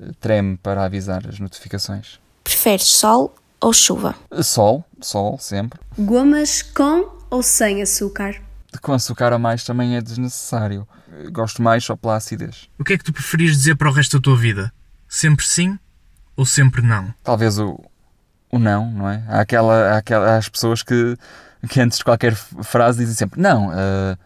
uh, 0.00 0.12
treme 0.14 0.56
para 0.56 0.84
avisar 0.84 1.26
as 1.28 1.38
notificações. 1.38 2.18
Preferes 2.42 2.86
sol 2.86 3.34
ou 3.60 3.74
chuva? 3.74 4.14
Sol, 4.42 4.84
sol, 5.02 5.38
sempre. 5.38 5.78
Gomas 5.98 6.62
com 6.62 7.10
ou 7.28 7.42
sem 7.42 7.82
açúcar? 7.82 8.40
Com 8.80 8.92
açúcar 8.92 9.32
a 9.32 9.38
mais 9.38 9.64
também 9.64 9.96
é 9.96 10.00
desnecessário. 10.00 10.86
Gosto 11.32 11.62
mais 11.62 11.84
só 11.84 11.96
pela 11.96 12.16
acidez. 12.16 12.68
O 12.78 12.84
que 12.84 12.94
é 12.94 12.98
que 12.98 13.04
tu 13.04 13.12
preferias 13.12 13.56
dizer 13.56 13.76
para 13.76 13.88
o 13.88 13.92
resto 13.92 14.18
da 14.18 14.22
tua 14.22 14.36
vida? 14.36 14.72
Sempre 15.08 15.46
sim 15.46 15.78
ou 16.36 16.44
sempre 16.44 16.82
não? 16.82 17.14
Talvez 17.22 17.58
o, 17.58 17.80
o 18.50 18.58
não, 18.58 18.90
não 18.90 19.08
é? 19.08 19.24
Há, 19.28 19.40
aquela, 19.40 19.92
há, 19.92 19.96
aquela, 19.98 20.34
há 20.34 20.36
as 20.36 20.48
pessoas 20.48 20.82
que, 20.82 21.16
que 21.68 21.80
antes 21.80 21.98
de 21.98 22.04
qualquer 22.04 22.34
frase 22.34 22.98
dizem 22.98 23.14
sempre 23.14 23.40
não. 23.40 23.68
uh, 23.68 24.18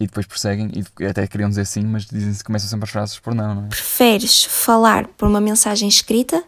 e 0.00 0.06
depois 0.06 0.26
prosseguem 0.26 0.70
e 0.98 1.04
até 1.04 1.26
queriam 1.26 1.48
dizer 1.48 1.64
sim, 1.64 1.84
mas 1.84 2.06
dizem 2.06 2.32
começam 2.44 2.68
sempre 2.68 2.84
as 2.84 2.90
frases 2.90 3.18
por 3.18 3.34
não, 3.34 3.54
não 3.54 3.64
é? 3.64 3.68
Preferes 3.68 4.44
falar 4.44 5.08
por 5.08 5.26
uma 5.26 5.40
mensagem 5.40 5.88
escrita 5.88 6.44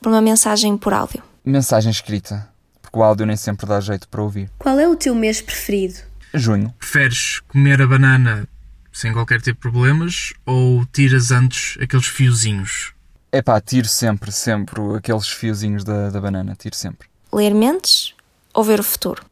por 0.00 0.10
uma 0.10 0.20
mensagem 0.20 0.76
por 0.76 0.92
áudio? 0.92 1.22
Mensagem 1.44 1.90
escrita, 1.90 2.48
porque 2.80 2.98
o 2.98 3.02
áudio 3.02 3.26
nem 3.26 3.36
sempre 3.36 3.66
dá 3.66 3.80
jeito 3.80 4.08
para 4.08 4.22
ouvir. 4.22 4.50
Qual 4.58 4.78
é 4.78 4.88
o 4.88 4.96
teu 4.96 5.14
mês 5.14 5.40
preferido? 5.40 5.98
Junho, 6.34 6.74
Preferes 6.78 7.40
comer 7.48 7.80
a 7.82 7.86
banana 7.86 8.48
sem 8.92 9.12
qualquer 9.12 9.40
tipo 9.40 9.56
de 9.56 9.70
problemas 9.72 10.32
ou 10.44 10.84
tiras 10.86 11.30
antes 11.30 11.76
aqueles 11.80 12.06
fiozinhos? 12.06 12.92
é 13.32 13.42
pá, 13.42 13.60
tiro 13.60 13.86
sempre, 13.88 14.32
sempre 14.32 14.80
aqueles 14.96 15.28
fiozinhos 15.28 15.84
da, 15.84 16.08
da 16.10 16.20
banana, 16.20 16.54
tiro 16.58 16.74
sempre. 16.74 17.06
Ler 17.32 17.54
mentes 17.54 18.14
ou 18.54 18.64
ver 18.64 18.80
o 18.80 18.82
futuro? 18.82 19.22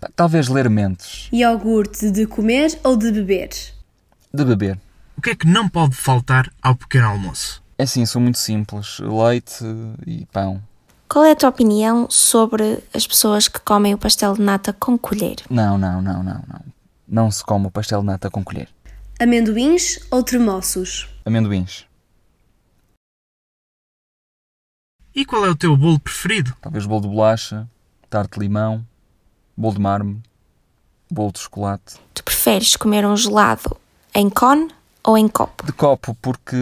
Pá, 0.00 0.08
Talvez 0.14 0.48
ler 0.48 0.68
mentes, 0.68 1.28
Iogurte 1.32 2.10
de 2.10 2.26
comer 2.26 2.78
ou 2.84 2.96
de 2.96 3.10
beber? 3.10 3.48
de 4.32 4.44
beber. 4.44 4.78
O 5.16 5.22
que 5.22 5.30
é 5.30 5.34
que 5.36 5.46
não 5.46 5.68
pode 5.68 5.94
faltar 5.94 6.50
ao 6.60 6.74
pequeno 6.74 7.06
almoço? 7.06 7.62
É 7.78 7.84
assim, 7.84 8.04
sou 8.04 8.20
muito 8.20 8.36
simples, 8.38 8.98
leite 9.00 9.64
e 10.06 10.26
pão. 10.26 10.62
Qual 11.14 11.24
é 11.24 11.30
a 11.30 11.36
tua 11.36 11.50
opinião 11.50 12.10
sobre 12.10 12.82
as 12.92 13.06
pessoas 13.06 13.46
que 13.46 13.60
comem 13.60 13.94
o 13.94 13.98
pastel 13.98 14.34
de 14.34 14.42
nata 14.42 14.72
com 14.72 14.98
colher? 14.98 15.36
Não, 15.48 15.78
não, 15.78 16.02
não, 16.02 16.24
não, 16.24 16.42
não. 16.48 16.60
Não 17.06 17.30
se 17.30 17.44
come 17.44 17.68
o 17.68 17.70
pastel 17.70 18.00
de 18.00 18.06
nata 18.06 18.28
com 18.28 18.42
colher. 18.42 18.68
Amendoins 19.20 20.00
ou 20.10 20.24
tremoços? 20.24 21.08
Amendoins. 21.24 21.86
E 25.14 25.24
qual 25.24 25.46
é 25.46 25.50
o 25.50 25.54
teu 25.54 25.76
bolo 25.76 26.00
preferido? 26.00 26.52
Talvez 26.60 26.84
bolo 26.84 27.02
de 27.02 27.08
bolacha, 27.08 27.70
tarte 28.10 28.36
de 28.36 28.40
limão, 28.40 28.84
bolo 29.56 29.74
de 29.74 29.80
mármore, 29.80 30.20
bolo 31.08 31.30
de 31.30 31.38
chocolate. 31.38 31.94
Tu 32.12 32.24
preferes 32.24 32.74
comer 32.74 33.06
um 33.06 33.16
gelado 33.16 33.76
em 34.12 34.28
cone 34.28 34.68
ou 35.04 35.16
em 35.16 35.28
copo? 35.28 35.64
De 35.64 35.72
copo, 35.72 36.16
porque. 36.20 36.56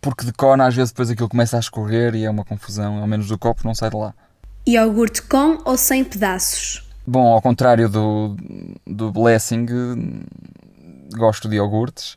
Porque 0.00 0.24
de 0.24 0.32
cone 0.32 0.62
às 0.62 0.74
vezes 0.74 0.92
depois 0.92 1.10
aquilo 1.10 1.28
começa 1.28 1.56
a 1.56 1.60
escorrer 1.60 2.14
e 2.14 2.24
é 2.24 2.30
uma 2.30 2.44
confusão. 2.44 2.98
Ao 2.98 3.06
menos 3.06 3.28
do 3.28 3.38
copo 3.38 3.62
não 3.64 3.74
sai 3.74 3.90
de 3.90 3.96
lá. 3.96 4.14
Iogurte 4.66 5.22
com 5.22 5.58
ou 5.64 5.76
sem 5.76 6.04
pedaços? 6.04 6.86
Bom, 7.06 7.26
ao 7.32 7.40
contrário 7.40 7.88
do, 7.88 8.36
do 8.86 9.10
Blessing, 9.10 9.66
gosto 11.16 11.48
de 11.48 11.56
iogurtes 11.56 12.16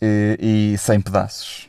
e, 0.00 0.72
e 0.74 0.78
sem 0.78 1.00
pedaços. 1.00 1.68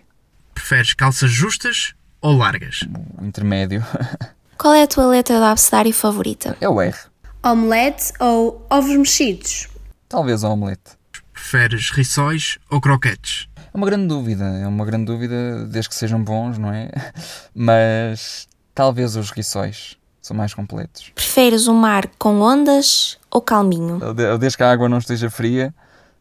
Preferes 0.56 0.94
calças 0.94 1.30
justas 1.32 1.94
ou 2.20 2.36
largas? 2.36 2.80
O 3.20 3.26
intermédio 3.26 3.84
Qual 4.58 4.74
é 4.74 4.84
a 4.84 4.88
tua 4.88 5.06
letra 5.08 5.38
do 5.38 5.44
abecedário 5.46 5.94
favorita? 5.94 6.58
é 6.60 6.70
o 6.70 6.82
R. 6.82 6.96
Omelete 7.44 8.14
ou 8.20 8.66
ovos 8.70 8.96
mexidos? 8.96 9.68
Talvez 10.08 10.44
o 10.44 10.48
omelete. 10.50 10.92
Preferes 11.34 11.90
rissóis 11.92 12.58
ou 12.72 12.80
croquetes? 12.80 13.48
É 13.74 13.78
uma 13.78 13.88
grande 13.88 14.08
dúvida, 14.08 14.44
é 14.46 14.68
uma 14.68 14.86
grande 14.86 15.06
dúvida, 15.06 15.66
desde 15.66 15.90
que 15.90 15.96
sejam 15.96 16.24
bons, 16.24 16.58
não 16.58 16.72
é? 16.72 16.90
Mas 17.56 18.48
talvez 18.76 19.16
os 19.16 19.32
rissóis 19.32 19.98
são 20.22 20.36
mais 20.38 20.54
completos. 20.54 21.12
Preferes 21.16 21.68
um 21.68 21.74
mar 21.76 22.08
com 22.20 22.40
ondas 22.40 23.18
ou 23.32 23.42
calminho? 23.42 24.00
De- 24.14 24.38
Desde 24.38 24.58
que 24.58 24.64
a 24.64 24.72
água 24.72 24.88
não 24.88 25.00
esteja 25.00 25.30
fria, 25.30 25.74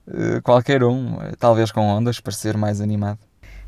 eh, 0.09 0.41
qualquer 0.43 0.83
um, 0.83 1.21
eh, 1.23 1.33
talvez 1.39 1.71
com 1.71 1.83
ondas, 1.83 2.19
para 2.21 2.33
ser 2.33 2.57
mais 2.57 2.81
animado. 2.81 3.19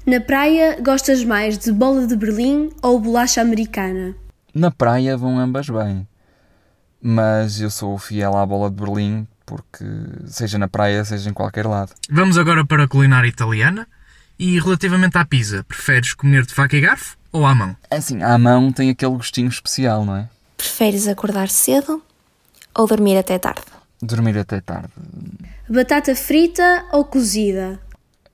Na 0.06 0.20
praia, 0.20 0.78
gostas 0.82 1.22
mais 1.24 1.56
de 1.58 1.70
bola 1.72 2.06
de 2.06 2.16
Berlim 2.16 2.70
ou 2.82 2.98
bolacha 2.98 3.40
americana? 3.40 4.14
Na 4.54 4.70
praia 4.70 5.16
vão 5.16 5.38
ambas 5.38 5.68
bem, 5.68 6.06
mas 7.00 7.60
eu 7.60 7.70
sou 7.70 7.96
fiel 7.98 8.36
à 8.36 8.44
bola 8.46 8.70
de 8.70 8.76
Berlim, 8.76 9.26
porque 9.44 9.84
seja 10.26 10.58
na 10.58 10.68
praia, 10.68 11.04
seja 11.04 11.30
em 11.30 11.32
qualquer 11.32 11.66
lado. 11.66 11.92
Vamos 12.10 12.38
agora 12.38 12.64
para 12.64 12.84
a 12.84 12.88
culinária 12.88 13.28
italiana. 13.28 13.86
E 14.38 14.58
relativamente 14.58 15.16
à 15.16 15.24
pizza, 15.24 15.62
preferes 15.62 16.12
comer 16.12 16.44
de 16.44 16.52
faca 16.52 16.76
e 16.76 16.80
garfo 16.80 17.16
ou 17.30 17.46
à 17.46 17.54
mão? 17.54 17.76
Assim, 17.90 18.20
à 18.20 18.36
mão 18.36 18.72
tem 18.72 18.90
aquele 18.90 19.12
gostinho 19.12 19.48
especial, 19.48 20.04
não 20.04 20.16
é? 20.16 20.28
Preferes 20.56 21.06
acordar 21.06 21.48
cedo 21.48 22.02
ou 22.74 22.86
dormir 22.86 23.16
até 23.16 23.38
tarde? 23.38 23.62
Dormir 24.02 24.36
até 24.36 24.60
tarde. 24.60 24.90
Batata 25.68 26.16
frita 26.16 26.84
ou 26.92 27.04
cozida? 27.04 27.80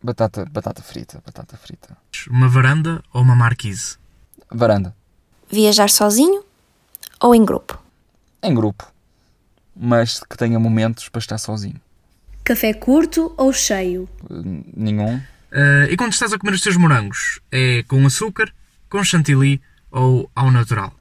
Batata, 0.02 0.46
batata 0.50 0.82
frita, 0.82 1.22
batata 1.24 1.56
frita. 1.58 1.96
Uma 2.30 2.48
varanda 2.48 3.02
ou 3.12 3.20
uma 3.20 3.36
marquise? 3.36 3.98
Varanda. 4.50 4.96
Viajar 5.50 5.90
sozinho 5.90 6.42
ou 7.20 7.34
em 7.34 7.44
grupo? 7.44 7.78
Em 8.42 8.54
grupo. 8.54 8.90
Mas 9.82 10.20
que 10.20 10.36
tenha 10.36 10.58
momentos 10.58 11.08
para 11.08 11.20
estar 11.20 11.38
sozinho. 11.38 11.80
Café 12.44 12.74
curto 12.74 13.32
ou 13.36 13.52
cheio? 13.52 14.08
Nenhum. 14.76 15.20
Ah, 15.52 15.86
e 15.90 15.96
quando 15.96 16.12
estás 16.12 16.32
a 16.32 16.38
comer 16.38 16.54
os 16.54 16.60
teus 16.60 16.76
morangos, 16.76 17.40
é 17.50 17.82
com 17.84 18.04
açúcar, 18.06 18.52
com 18.88 19.02
chantilly 19.02 19.60
ou 19.90 20.30
ao 20.34 20.50
natural? 20.50 20.92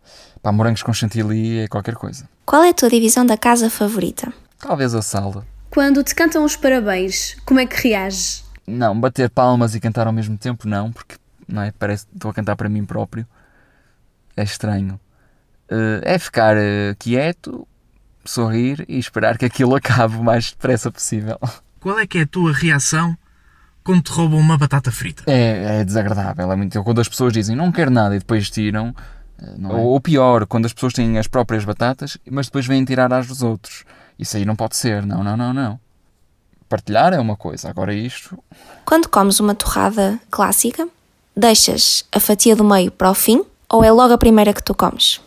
Pá, 0.42 0.52
morangos 0.52 0.82
com 0.82 0.94
chantilly 0.94 1.60
é 1.60 1.68
qualquer 1.68 1.96
coisa. 1.96 2.28
Qual 2.46 2.64
é 2.64 2.70
a 2.70 2.74
tua 2.74 2.90
divisão 2.90 3.26
da 3.26 3.38
casa 3.38 3.70
favorita? 3.70 4.32
Talvez 4.58 4.96
a 4.96 5.02
sala. 5.02 5.46
Quando 5.70 6.04
te 6.04 6.16
cantam 6.16 6.44
os 6.44 6.56
parabéns, 6.56 7.36
como 7.46 7.60
é 7.60 7.66
que 7.66 7.90
reages? 7.90 8.44
Não, 8.66 9.00
bater 9.00 9.30
palmas 9.30 9.76
e 9.76 9.80
cantar 9.80 10.08
ao 10.08 10.14
mesmo 10.14 10.38
tempo, 10.38 10.68
não, 10.68 10.92
porque 10.92 11.16
não 11.48 11.62
é? 11.62 11.72
parece 11.72 12.06
que 12.06 12.16
estou 12.16 12.32
a 12.32 12.34
cantar 12.34 12.56
para 12.56 12.70
mim 12.70 12.86
próprio. 12.86 13.26
É 14.36 14.44
estranho. 14.44 15.00
Eh, 15.70 16.02
é 16.04 16.20
ficar 16.20 16.56
eh, 16.58 16.96
quieto, 16.98 17.68
sorrir 18.30 18.86
e 18.88 18.98
esperar 19.00 19.38
que 19.38 19.46
aquilo 19.46 19.76
acabe 19.76 20.16
o 20.16 20.24
mais 20.24 20.52
depressa 20.52 20.92
possível. 20.92 21.38
Qual 21.80 21.98
é 22.00 22.06
que 22.08 22.18
é 22.20 22.22
a 22.22 22.28
tua 22.28 22.52
reação 22.54 23.18
quando 23.84 24.04
te 24.04 24.12
roubam 24.12 24.40
uma 24.40 24.58
batata 24.58 24.92
frita? 24.92 25.24
É, 25.28 25.80
é 25.80 25.84
desagradável. 25.84 26.52
É 26.52 26.56
muito, 26.56 26.84
quando 26.84 27.00
as 27.02 27.08
pessoas 27.10 27.34
dizem 27.34 27.56
não 27.56 27.72
quero 27.72 27.90
nada 27.92 28.16
e 28.16 28.20
depois 28.20 28.50
tiram. 28.50 28.94
eh, 29.42 29.54
não 29.58 29.72
é? 29.72 29.74
ou, 29.76 29.88
ou 29.94 30.00
pior, 30.02 30.46
quando 30.46 30.66
as 30.66 30.74
pessoas 30.74 30.94
têm 30.94 31.18
as 31.18 31.28
próprias 31.28 31.64
batatas, 31.66 32.18
mas 32.30 32.48
depois 32.48 32.66
vêm 32.68 32.84
tirar 32.86 33.12
às 33.14 33.28
dos 33.28 33.42
outros. 33.42 33.84
Isso 34.18 34.36
aí 34.38 34.46
não 34.46 34.56
pode 34.56 34.76
ser. 34.76 35.06
Não, 35.06 35.24
não, 35.24 35.36
não, 35.38 35.54
não. 35.54 35.80
Partilhar 36.68 37.14
é 37.14 37.20
uma 37.20 37.36
coisa. 37.36 37.70
Agora 37.70 37.94
isto. 37.94 38.38
Quando 38.86 39.08
comes 39.08 39.40
uma 39.40 39.56
torrada 39.56 40.20
clássica, 40.30 40.88
deixas 41.36 42.06
a 42.12 42.20
fatia 42.20 42.56
do 42.56 42.64
meio 42.64 42.92
para 42.92 43.10
o 43.10 43.16
fim 43.16 43.44
ou 43.70 43.84
é 43.84 43.92
logo 43.92 44.14
a 44.14 44.18
primeira 44.18 44.54
que 44.54 44.62
tu 44.62 44.76
comes? 44.76 45.20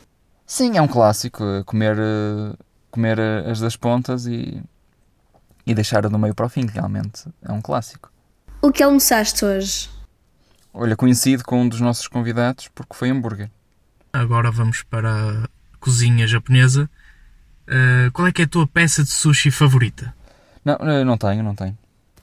Sim, 0.47 0.77
é 0.77 0.83
um 0.83 0.87
clássico. 0.89 1.43
eh, 1.43 1.63
Comer, 1.65 1.97
eh, 1.99 2.53
comer 2.93 3.19
as 3.21 3.59
das 3.59 3.75
pontas 3.75 4.27
e, 4.27 4.63
e 5.67 5.75
deixar 5.75 6.07
a 6.07 6.09
do 6.09 6.19
meio 6.19 6.35
para 6.35 6.47
o 6.47 6.49
fim, 6.49 6.67
realmente. 6.67 7.25
É 7.43 7.51
um 7.51 7.61
clássico. 7.61 8.13
O 8.61 8.71
que 8.71 8.83
almoçaste 8.83 9.45
hoje? 9.45 9.91
Olha, 10.73 10.95
coincide 10.95 11.43
com 11.43 11.63
um 11.63 11.69
dos 11.69 11.81
nossos 11.81 12.07
convidados 12.07 12.69
porque 12.73 12.95
foi 12.95 13.11
hambúrguer. 13.11 13.51
Agora 14.13 14.51
vamos 14.51 14.83
para 14.83 15.11
a 15.11 15.49
cozinha 15.81 16.27
japonesa. 16.27 16.89
Uh, 17.67 18.13
qual 18.13 18.29
é 18.29 18.33
que 18.33 18.43
é 18.43 18.45
a 18.45 18.49
tua 18.49 18.67
peça 18.67 19.03
de 19.03 19.11
sushi 19.11 19.51
favorita? 19.51 20.15
Não, 20.65 20.75
eh, 20.75 21.05
não 21.05 21.19
tenho, 21.19 21.43
não 21.43 21.55
tenho. 21.55 21.77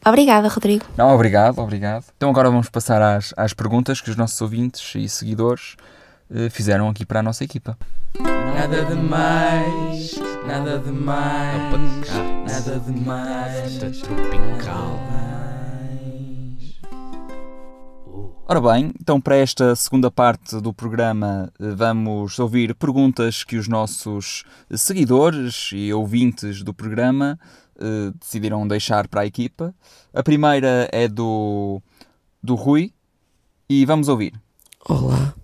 Obrigada, 0.06 0.48
Rodrigo. 0.48 0.86
Não, 0.96 1.14
obrigado, 1.14 1.60
obrigado. 1.60 2.06
Então 2.16 2.30
agora 2.30 2.50
vamos 2.50 2.70
passar 2.70 3.02
às, 3.02 3.34
às 3.36 3.54
perguntas 3.54 4.00
que 4.00 4.10
os 4.10 4.16
nossos 4.16 4.40
ouvintes 4.40 4.96
e 4.96 5.10
seguidores 5.10 5.76
uh, 6.30 6.50
fizeram 6.50 6.88
aqui 6.88 7.06
para 7.06 7.20
a 7.20 7.24
nossa 7.24 7.44
equipa. 7.44 7.78
Nada 8.20 8.86
de 8.86 8.96
mais, 8.96 10.14
nada 10.48 10.80
de 10.80 10.92
mais, 10.92 12.10
nada 12.46 12.80
de 12.80 12.92
mais. 12.92 13.78
Tropical. 13.78 15.00
Ora 18.52 18.60
bem, 18.60 18.92
então 19.00 19.22
para 19.22 19.36
esta 19.36 19.76
segunda 19.76 20.10
parte 20.10 20.60
do 20.60 20.74
programa 20.74 21.54
eh, 21.60 21.70
vamos 21.70 22.40
ouvir 22.40 22.74
perguntas 22.74 23.44
que 23.44 23.58
os 23.58 23.68
nossos 23.68 24.44
seguidores 24.76 25.70
e 25.72 25.94
ouvintes 25.94 26.64
do 26.64 26.74
programa 26.74 27.40
uh, 27.76 28.12
decidiram 28.20 28.68
deixar 28.68 29.08
para 29.08 29.22
a 29.22 29.26
equipa. 29.28 29.72
A 30.12 30.24
primeira 30.24 30.90
é 30.92 31.08
do, 31.08 31.80
do 32.42 32.56
Rui 32.56 32.92
e 33.70 33.86
vamos 33.86 34.08
ouvir. 34.08 34.34
Olá, 34.88 35.36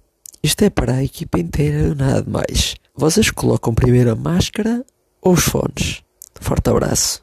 isto 0.41 0.63
é 0.63 0.71
para 0.71 0.93
a 0.93 1.03
equipa 1.03 1.37
inteira, 1.37 1.93
nada 1.93 2.23
de 2.23 2.29
mais. 2.31 2.75
Vocês 2.97 3.29
colocam 3.29 3.73
primeiro 3.73 4.11
a 4.11 4.15
máscara 4.15 4.85
ou 5.21 5.33
os 5.33 5.43
fones? 5.43 6.01
Forte 6.39 6.69
abraço. 6.69 7.21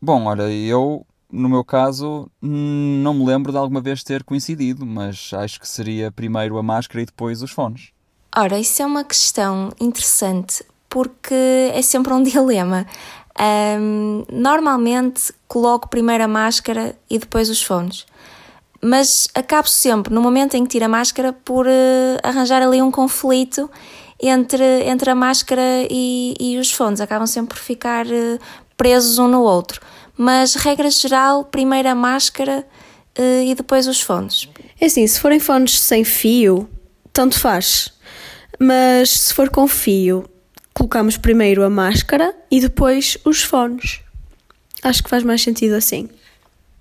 Bom, 0.00 0.26
olha, 0.26 0.42
eu 0.42 1.06
no 1.32 1.48
meu 1.48 1.64
caso, 1.64 2.30
não 2.40 3.14
me 3.14 3.24
lembro 3.24 3.50
de 3.50 3.58
alguma 3.58 3.80
vez 3.80 4.04
ter 4.04 4.22
coincidido, 4.22 4.84
mas 4.84 5.30
acho 5.32 5.58
que 5.58 5.66
seria 5.66 6.12
primeiro 6.12 6.56
a 6.58 6.62
máscara 6.62 7.02
e 7.02 7.06
depois 7.06 7.42
os 7.42 7.50
fones. 7.50 7.92
Ora, 8.34 8.58
isso 8.58 8.82
é 8.82 8.86
uma 8.86 9.04
questão 9.04 9.70
interessante 9.80 10.62
porque 10.88 11.70
é 11.72 11.80
sempre 11.80 12.12
um 12.12 12.22
dilema. 12.24 12.86
Um, 13.38 14.24
normalmente 14.30 15.32
coloco 15.48 15.88
primeiro 15.88 16.24
a 16.24 16.28
máscara 16.28 16.96
e 17.08 17.18
depois 17.18 17.50
os 17.50 17.62
fones, 17.62 18.06
mas 18.82 19.28
acabo 19.34 19.68
sempre, 19.68 20.12
no 20.12 20.22
momento 20.22 20.54
em 20.56 20.64
que 20.64 20.70
tiro 20.70 20.86
a 20.86 20.88
máscara, 20.88 21.32
por 21.32 21.66
uh, 21.66 21.70
arranjar 22.22 22.62
ali 22.62 22.80
um 22.80 22.90
conflito 22.90 23.70
entre, 24.20 24.84
entre 24.84 25.10
a 25.10 25.14
máscara 25.14 25.86
e, 25.90 26.34
e 26.38 26.58
os 26.58 26.72
fones. 26.72 27.00
Acabam 27.00 27.26
sempre 27.26 27.56
por 27.56 27.62
ficar 27.62 28.06
uh, 28.06 28.38
presos 28.76 29.18
um 29.18 29.28
no 29.28 29.42
outro 29.42 29.80
mas 30.16 30.54
regra 30.54 30.90
geral, 30.90 31.44
primeiro 31.44 31.88
a 31.88 31.94
máscara 31.94 32.66
uh, 33.18 33.42
e 33.44 33.54
depois 33.54 33.86
os 33.86 34.00
fones. 34.00 34.48
É 34.80 34.86
assim, 34.86 35.06
se 35.06 35.20
forem 35.20 35.38
fones 35.38 35.78
sem 35.78 36.04
fio, 36.04 36.68
tanto 37.12 37.38
faz. 37.38 37.92
Mas 38.58 39.10
se 39.10 39.34
for 39.34 39.50
com 39.50 39.68
fio, 39.68 40.28
colocamos 40.72 41.16
primeiro 41.16 41.62
a 41.62 41.70
máscara 41.70 42.34
e 42.50 42.60
depois 42.60 43.18
os 43.24 43.42
fones. 43.42 44.00
Acho 44.82 45.02
que 45.02 45.10
faz 45.10 45.22
mais 45.22 45.42
sentido 45.42 45.74
assim. 45.74 46.08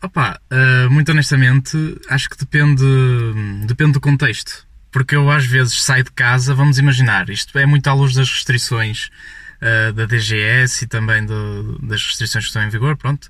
Opa, 0.01 0.39
uh, 0.51 0.89
muito 0.92 1.12
honestamente, 1.12 1.77
acho 2.10 2.30
que 2.30 2.38
depende, 2.38 2.84
depende 3.65 3.94
do 3.94 4.01
contexto. 4.01 4.64
Porque 4.95 5.13
eu 5.13 5.29
às 5.29 5.45
vezes 5.45 5.81
saio 5.81 6.05
de 6.05 6.11
casa, 6.11 6.55
vamos 6.55 6.79
imaginar, 6.79 7.29
isto 7.29 7.59
é 7.59 7.65
muito 7.65 7.85
à 7.89 7.93
luz 7.93 8.13
das 8.13 8.29
restrições 8.29 9.09
uh, 9.61 9.91
da 9.91 10.05
DGS 10.05 10.85
e 10.85 10.87
também 10.87 11.25
do, 11.25 11.77
das 11.79 12.01
restrições 12.01 12.45
que 12.45 12.47
estão 12.47 12.63
em 12.63 12.69
vigor, 12.69 12.95
pronto. 12.95 13.27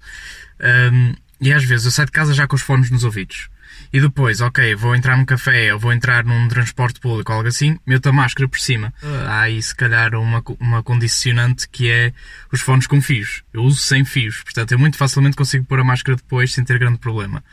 Um, 0.94 1.16
e 1.42 1.52
às 1.52 1.64
vezes 1.64 1.88
eu 1.88 1.92
saio 1.92 2.06
de 2.06 2.12
casa 2.12 2.36
já 2.36 2.46
com 2.46 2.56
os 2.56 2.62
fones 2.62 2.92
nos 2.92 3.04
ouvidos. 3.04 3.50
E 3.92 4.00
depois, 4.00 4.42
ok, 4.42 4.76
vou 4.76 4.96
entrar 4.96 5.18
num 5.18 5.26
café 5.26 5.74
ou 5.74 5.80
vou 5.80 5.92
entrar 5.92 6.24
num 6.24 6.48
transporte 6.48 7.00
público 7.00 7.32
ou 7.32 7.38
algo 7.40 7.50
assim, 7.50 7.80
meto 7.84 8.10
a 8.10 8.14
máscara 8.14 8.48
por 8.48 8.60
cima. 8.60 8.94
Há 9.28 9.42
aí 9.42 9.60
se 9.60 9.76
calhar 9.76 10.14
uma, 10.14 10.44
uma 10.60 10.84
condicionante 10.84 11.68
que 11.68 11.90
é 11.90 12.14
os 12.52 12.62
fones 12.62 12.86
com 12.86 13.02
fios. 13.02 13.42
Eu 13.52 13.64
uso 13.64 13.82
sem 13.82 14.06
fios, 14.06 14.44
portanto 14.44 14.72
eu 14.72 14.78
muito 14.78 14.98
facilmente 14.98 15.36
consigo 15.36 15.66
pôr 15.66 15.80
a 15.80 15.84
máscara 15.84 16.16
depois 16.16 16.54
sem 16.54 16.64
ter 16.64 16.78
grande 16.78 17.00
problema. 17.00 17.44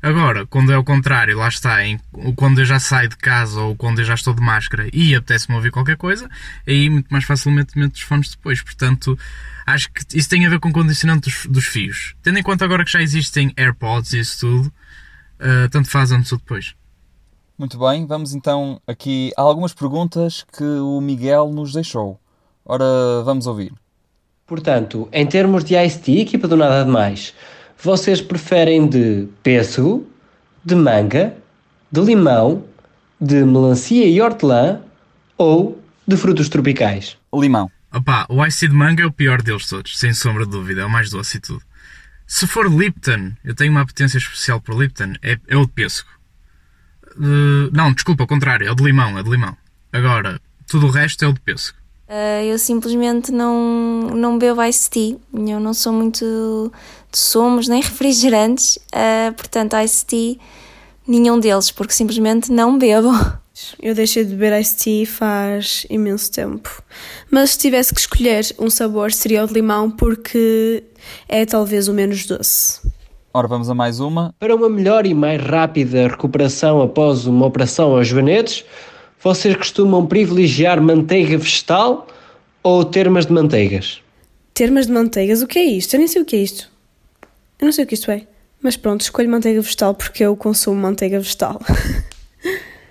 Agora, 0.00 0.46
quando 0.46 0.72
é 0.72 0.78
o 0.78 0.84
contrário, 0.84 1.36
lá 1.36 1.48
está, 1.48 1.84
em, 1.84 1.98
quando 2.36 2.60
eu 2.60 2.64
já 2.64 2.78
saio 2.78 3.08
de 3.08 3.16
casa 3.16 3.60
ou 3.60 3.74
quando 3.74 3.98
eu 3.98 4.04
já 4.04 4.14
estou 4.14 4.32
de 4.32 4.40
máscara 4.40 4.88
e 4.92 5.14
apetece-me 5.14 5.56
ouvir 5.56 5.72
qualquer 5.72 5.96
coisa, 5.96 6.28
aí 6.66 6.88
muito 6.88 7.08
mais 7.08 7.24
facilmente 7.24 7.76
meto 7.76 7.94
os 7.94 8.02
fones 8.02 8.30
depois. 8.30 8.62
Portanto, 8.62 9.18
acho 9.66 9.90
que 9.90 10.16
isso 10.16 10.28
tem 10.28 10.46
a 10.46 10.48
ver 10.48 10.60
com 10.60 10.68
o 10.68 10.72
condicionante 10.72 11.28
dos, 11.28 11.46
dos 11.46 11.66
fios. 11.66 12.14
Tendo 12.22 12.38
em 12.38 12.42
conta 12.42 12.64
agora 12.64 12.84
que 12.84 12.92
já 12.92 13.02
existem 13.02 13.52
AirPods 13.56 14.12
e 14.12 14.20
isso 14.20 14.40
tudo, 14.40 14.66
uh, 14.66 15.68
tanto 15.70 15.90
faz 15.90 16.12
antes 16.12 16.30
ou 16.30 16.38
depois. 16.38 16.74
Muito 17.58 17.76
bem, 17.76 18.06
vamos 18.06 18.34
então 18.34 18.80
aqui 18.86 19.32
a 19.36 19.42
algumas 19.42 19.74
perguntas 19.74 20.46
que 20.56 20.62
o 20.62 21.00
Miguel 21.00 21.50
nos 21.52 21.72
deixou. 21.72 22.20
Ora, 22.64 22.84
vamos 23.24 23.48
ouvir. 23.48 23.72
Portanto, 24.46 25.08
em 25.12 25.26
termos 25.26 25.64
de 25.64 25.74
ICT, 25.74 26.20
equipa 26.20 26.46
do 26.46 26.56
Nada 26.56 26.84
de 26.84 26.90
Mais, 26.90 27.34
vocês 27.80 28.20
preferem 28.20 28.88
de 28.88 29.28
pêssego, 29.42 30.06
de 30.64 30.74
manga, 30.74 31.36
de 31.90 32.00
limão, 32.00 32.64
de 33.20 33.44
melancia 33.44 34.06
e 34.06 34.20
hortelã 34.20 34.80
ou 35.36 35.80
de 36.06 36.16
frutos 36.16 36.48
tropicais? 36.48 37.16
Limão. 37.32 37.70
Opá, 37.94 38.26
o 38.28 38.44
ice 38.44 38.68
de 38.68 38.74
manga 38.74 39.02
é 39.02 39.06
o 39.06 39.12
pior 39.12 39.40
deles 39.40 39.66
todos, 39.66 39.98
sem 39.98 40.12
sombra 40.12 40.44
de 40.44 40.50
dúvida, 40.50 40.82
é 40.82 40.84
o 40.84 40.90
mais 40.90 41.08
doce 41.10 41.38
e 41.38 41.40
tudo. 41.40 41.62
Se 42.26 42.46
for 42.46 42.70
Lipton, 42.70 43.32
eu 43.42 43.54
tenho 43.54 43.70
uma 43.70 43.80
apetência 43.80 44.18
especial 44.18 44.60
por 44.60 44.78
Lipton, 44.78 45.14
é, 45.22 45.38
é 45.48 45.56
o 45.56 45.64
de 45.64 45.72
pêssego. 45.72 46.08
Uh, 47.16 47.70
não, 47.72 47.92
desculpa, 47.92 48.24
ao 48.24 48.26
contrário, 48.26 48.66
é 48.66 48.70
o 48.70 48.74
de 48.74 48.84
limão, 48.84 49.18
é 49.18 49.22
de 49.22 49.30
limão. 49.30 49.56
Agora, 49.90 50.38
tudo 50.66 50.86
o 50.86 50.90
resto 50.90 51.24
é 51.24 51.28
o 51.28 51.32
de 51.32 51.40
pêssego. 51.40 51.78
Uh, 52.08 52.44
eu 52.44 52.58
simplesmente 52.58 53.32
não, 53.32 54.10
não 54.14 54.38
bebo 54.38 54.62
iced 54.62 54.90
tea. 54.90 55.16
Eu 55.32 55.58
não 55.58 55.72
sou 55.72 55.92
muito 55.92 56.72
de 57.10 57.18
sumos 57.18 57.68
nem 57.68 57.80
refrigerantes, 57.80 58.76
uh, 58.76 59.32
portanto, 59.34 59.76
iced 59.76 60.06
tea, 60.06 60.36
nenhum 61.06 61.38
deles, 61.40 61.70
porque 61.70 61.92
simplesmente 61.92 62.52
não 62.52 62.78
bebo. 62.78 63.10
Eu 63.82 63.94
deixei 63.94 64.24
de 64.24 64.34
beber 64.34 64.60
iced 64.60 64.78
tea 64.84 65.06
faz 65.06 65.86
imenso 65.90 66.30
tempo. 66.30 66.82
Mas 67.30 67.50
se 67.50 67.58
tivesse 67.58 67.92
que 67.92 68.00
escolher 68.00 68.44
um 68.58 68.70
sabor, 68.70 69.12
seria 69.12 69.44
o 69.44 69.46
de 69.46 69.54
limão, 69.54 69.90
porque 69.90 70.84
é 71.28 71.44
talvez 71.44 71.88
o 71.88 71.94
menos 71.94 72.26
doce. 72.26 72.80
Ora, 73.32 73.46
vamos 73.46 73.68
a 73.68 73.74
mais 73.74 74.00
uma. 74.00 74.34
Para 74.38 74.54
uma 74.54 74.68
melhor 74.68 75.06
e 75.06 75.14
mais 75.14 75.42
rápida 75.42 76.08
recuperação 76.08 76.80
após 76.80 77.26
uma 77.26 77.46
operação 77.46 77.96
aos 77.96 78.08
joanetes, 78.08 78.64
vocês 79.20 79.54
costumam 79.56 80.06
privilegiar 80.06 80.80
manteiga 80.80 81.36
vegetal 81.36 82.06
ou 82.62 82.84
termas 82.84 83.26
de 83.26 83.32
manteigas? 83.32 84.00
Termas 84.54 84.86
de 84.86 84.92
manteigas? 84.92 85.42
O 85.42 85.46
que 85.46 85.58
é 85.58 85.64
isto? 85.64 85.94
Eu 85.94 85.98
nem 85.98 86.08
sei 86.08 86.22
o 86.22 86.24
que 86.24 86.36
é 86.36 86.40
isto. 86.40 86.70
Eu 87.58 87.66
não 87.66 87.72
sei 87.72 87.84
o 87.84 87.86
que 87.86 87.94
isto 87.94 88.10
é. 88.10 88.26
Mas 88.62 88.76
pronto, 88.76 89.02
escolho 89.02 89.28
manteiga 89.28 89.60
vegetal 89.60 89.94
porque 89.94 90.24
eu 90.24 90.36
consumo 90.36 90.80
manteiga 90.80 91.18
vegetal. 91.18 91.60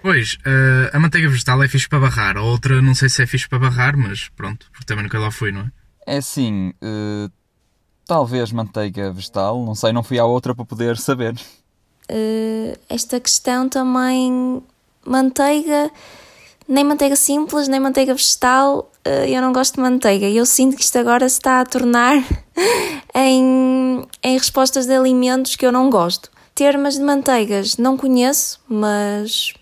Pois, 0.01 0.36
uh, 0.36 0.95
a 0.95 0.99
manteiga 1.01 1.27
vegetal 1.27 1.62
é 1.63 1.67
fixe 1.67 1.89
para 1.89 1.99
barrar, 1.99 2.38
a 2.38 2.41
outra 2.41 2.82
não 2.82 2.95
sei 2.95 3.10
se 3.10 3.21
é 3.21 3.27
fixe 3.27 3.49
para 3.49 3.60
barrar, 3.60 3.97
mas 3.97 4.30
pronto, 4.30 4.67
porque 4.71 4.86
também 4.86 5.03
nunca 5.03 5.19
lá 5.19 5.30
fui, 5.30 5.51
não 5.51 5.62
é? 5.62 5.71
É 6.06 6.17
assim, 6.17 6.69
uh, 6.82 7.30
talvez 8.06 8.51
manteiga 8.53 9.12
vegetal, 9.12 9.65
não 9.65 9.75
sei, 9.75 9.91
não 9.91 10.03
fui 10.03 10.17
à 10.17 10.23
outra 10.23 10.56
para 10.56 10.63
poder 10.63 10.97
saber. 10.97 11.34
Uh, 12.10 12.80
esta 12.88 13.19
questão 13.19 13.67
também 13.67 14.63
manteiga, 15.06 15.91
nem 16.67 16.84
manteiga 16.84 17.15
simples, 17.15 17.67
nem 17.67 17.80
manteiga 17.80 18.13
vegetal, 18.13 18.91
eh, 19.06 19.30
eu 19.30 19.41
não 19.41 19.53
gosto 19.53 19.75
de 19.75 19.82
manteiga. 19.82 20.27
Eu 20.27 20.45
sinto 20.45 20.75
que 20.75 20.84
isto 20.84 20.97
agora 20.97 21.27
se 21.30 21.38
está 21.38 21.62
a 21.62 21.65
tornar 21.65 22.17
em, 23.15 24.06
em 24.21 24.38
respostas 24.38 24.86
de 24.86 24.93
alimentos 24.93 25.56
que 25.56 25.65
eu 25.65 25.71
não 25.71 25.89
gosto. 25.89 26.30
Termas 26.53 26.95
de 26.95 27.03
manteigas 27.03 27.77
não 27.77 27.95
conheço, 27.95 28.60
mas 28.67 29.53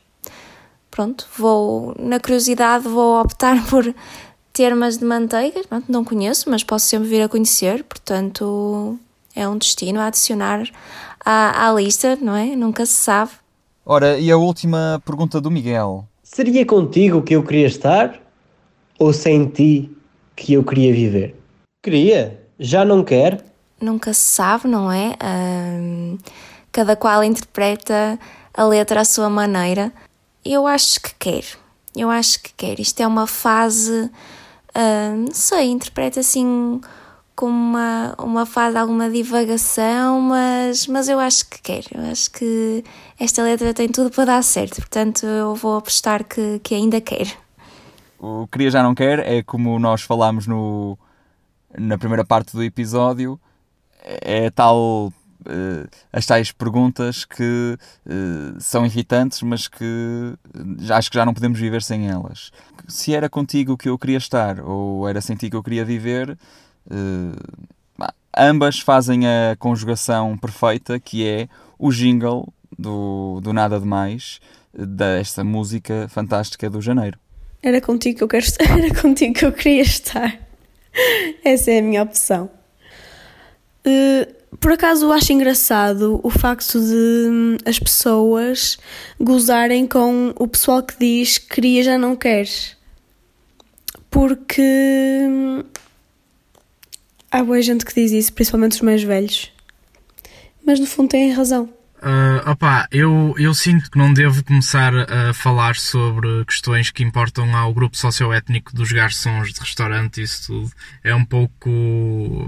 pronto, 0.89 1.27
vou, 1.37 1.93
na 1.99 2.19
curiosidade, 2.19 2.87
vou 2.87 3.21
optar 3.21 3.63
por 3.69 3.93
termas 4.51 4.97
de 4.97 5.05
manteigas. 5.05 5.65
Pronto, 5.67 5.91
não 5.91 6.03
conheço, 6.03 6.49
mas 6.49 6.63
posso 6.63 6.87
sempre 6.87 7.07
vir 7.07 7.21
a 7.21 7.29
conhecer, 7.29 7.83
portanto 7.83 8.97
é 9.35 9.47
um 9.47 9.57
destino 9.57 9.99
a 9.99 10.07
adicionar 10.07 10.63
à, 11.23 11.67
à 11.67 11.73
lista, 11.73 12.17
não 12.19 12.35
é? 12.35 12.55
Nunca 12.55 12.85
se 12.85 12.93
sabe. 12.93 13.31
Ora, 13.85 14.17
e 14.17 14.31
a 14.31 14.37
última 14.37 15.01
pergunta 15.05 15.39
do 15.39 15.51
Miguel. 15.51 16.07
Seria 16.25 16.65
contigo 16.65 17.21
que 17.21 17.35
eu 17.35 17.43
queria 17.43 17.67
estar 17.67 18.19
ou 18.97 19.13
sem 19.13 19.45
ti 19.45 19.95
que 20.35 20.53
eu 20.53 20.63
queria 20.63 20.91
viver? 20.91 21.35
Queria, 21.83 22.43
já 22.59 22.83
não 22.83 23.03
quer? 23.03 23.45
Nunca 23.79 24.11
se 24.11 24.21
sabe, 24.21 24.67
não 24.67 24.91
é? 24.91 25.11
cada 26.71 26.95
qual 26.95 27.23
interpreta 27.23 28.19
a 28.51 28.65
letra 28.65 29.01
à 29.01 29.05
sua 29.05 29.29
maneira. 29.29 29.93
Eu 30.43 30.65
acho 30.65 30.99
que 30.99 31.13
quer. 31.13 31.45
Eu 31.95 32.09
acho 32.09 32.41
que 32.41 32.51
quer. 32.57 32.79
Isto 32.79 33.01
é 33.01 33.07
uma 33.07 33.27
fase, 33.27 34.09
não 34.75 35.31
sei, 35.31 35.69
interpreta 35.69 36.21
assim 36.21 36.81
com 37.35 37.47
uma, 37.47 38.15
uma 38.17 38.45
fase, 38.45 38.77
alguma 38.77 39.09
divagação, 39.09 40.21
mas, 40.21 40.87
mas 40.87 41.09
eu 41.09 41.19
acho 41.19 41.49
que 41.49 41.61
quero. 41.61 41.87
Eu 41.93 42.11
acho 42.11 42.31
que 42.31 42.83
esta 43.19 43.43
letra 43.43 43.73
tem 43.73 43.89
tudo 43.89 44.09
para 44.09 44.25
dar 44.25 44.43
certo, 44.43 44.77
portanto 44.77 45.25
eu 45.25 45.53
vou 45.53 45.77
apostar 45.77 46.23
que, 46.23 46.59
que 46.59 46.73
ainda 46.73 47.01
quero. 47.01 47.31
O 48.17 48.47
Queria 48.47 48.71
Já 48.71 48.81
Não 48.81 48.95
Quer 48.95 49.19
é 49.19 49.43
como 49.43 49.77
nós 49.77 50.01
falámos 50.01 50.47
no, 50.47 50.97
na 51.77 51.97
primeira 51.97 52.23
parte 52.23 52.53
do 52.53 52.63
episódio, 52.63 53.39
é 54.01 54.49
tal. 54.49 55.11
Uh, 55.47 55.87
as 56.11 56.25
tais 56.25 56.51
perguntas 56.51 57.23
que 57.23 57.77
uh, 58.07 58.59
são 58.59 58.83
irritantes, 58.83 59.43
mas 59.43 59.67
que 59.67 60.33
já, 60.79 60.97
acho 60.97 61.11
que 61.11 61.17
já 61.17 61.23
não 61.23 61.35
podemos 61.35 61.59
viver 61.59 61.83
sem 61.83 62.09
elas. 62.09 62.51
Se 62.87 63.13
era 63.13 63.29
contigo 63.29 63.77
que 63.77 63.87
eu 63.87 63.95
queria 63.95 64.17
estar 64.17 64.59
ou 64.59 65.07
era 65.07 65.21
sem 65.21 65.35
ti 65.35 65.47
que 65.47 65.55
eu 65.55 65.61
queria 65.61 65.85
viver, 65.85 66.35
uh, 66.87 67.65
ambas 68.37 68.79
fazem 68.79 69.27
a 69.27 69.55
conjugação 69.57 70.37
perfeita 70.37 70.99
que 70.99 71.25
é 71.25 71.47
o 71.79 71.91
jingle 71.91 72.51
do, 72.77 73.39
do 73.41 73.53
Nada 73.53 73.79
de 73.79 73.85
Mais 73.85 74.39
desta 74.73 75.43
música 75.43 76.07
fantástica 76.09 76.69
do 76.69 76.81
Janeiro. 76.81 77.17
Era 77.63 77.81
contigo 77.81 78.17
que 78.17 78.23
eu 78.23 78.27
quero 78.27 78.45
estar, 78.45 78.69
era 78.77 78.93
contigo 79.01 79.33
que 79.33 79.45
eu 79.45 79.51
queria 79.51 79.81
estar. 79.81 80.39
Essa 81.43 81.71
é 81.71 81.79
a 81.79 81.81
minha 81.81 82.03
opção. 82.03 82.49
Uh, 83.85 84.57
por 84.57 84.71
acaso 84.71 85.11
acho 85.11 85.33
engraçado 85.33 86.19
o 86.23 86.29
facto 86.29 86.79
de 86.79 87.29
hum, 87.29 87.57
as 87.65 87.77
pessoas 87.79 88.77
gozarem 89.19 89.85
com 89.85 90.33
o 90.37 90.47
pessoal 90.47 90.81
que 90.81 90.97
diz 90.97 91.37
queria 91.37 91.83
já 91.83 91.97
não 91.97 92.15
queres. 92.15 92.75
Porque 94.09 94.61
hum, 95.29 95.63
há 97.35 97.43
boa 97.43 97.61
gente 97.61 97.85
que 97.85 97.93
diz 97.93 98.11
isso, 98.11 98.33
principalmente 98.33 98.73
os 98.73 98.81
mais 98.81 99.03
velhos. 99.03 99.51
Mas 100.65 100.79
no 100.79 100.85
fundo 100.85 101.09
têm 101.09 101.33
razão. 101.33 101.69
Uh, 101.97 102.51
opa, 102.51 102.87
eu, 102.91 103.33
eu 103.37 103.53
sinto 103.53 103.89
que 103.89 103.97
não 103.97 104.13
devo 104.13 104.43
começar 104.43 104.93
a 105.09 105.33
falar 105.33 105.75
sobre 105.75 106.45
questões 106.45 106.91
que 106.91 107.03
importam 107.03 107.55
ao 107.55 107.73
grupo 107.73 107.97
socioétnico 107.97 108.75
dos 108.75 108.91
garçons 108.91 109.53
de 109.53 109.59
restaurante 109.59 110.21
e 110.21 110.23
isso 110.23 110.47
tudo. 110.47 110.71
É 111.03 111.15
um 111.15 111.25
pouco, 111.25 111.69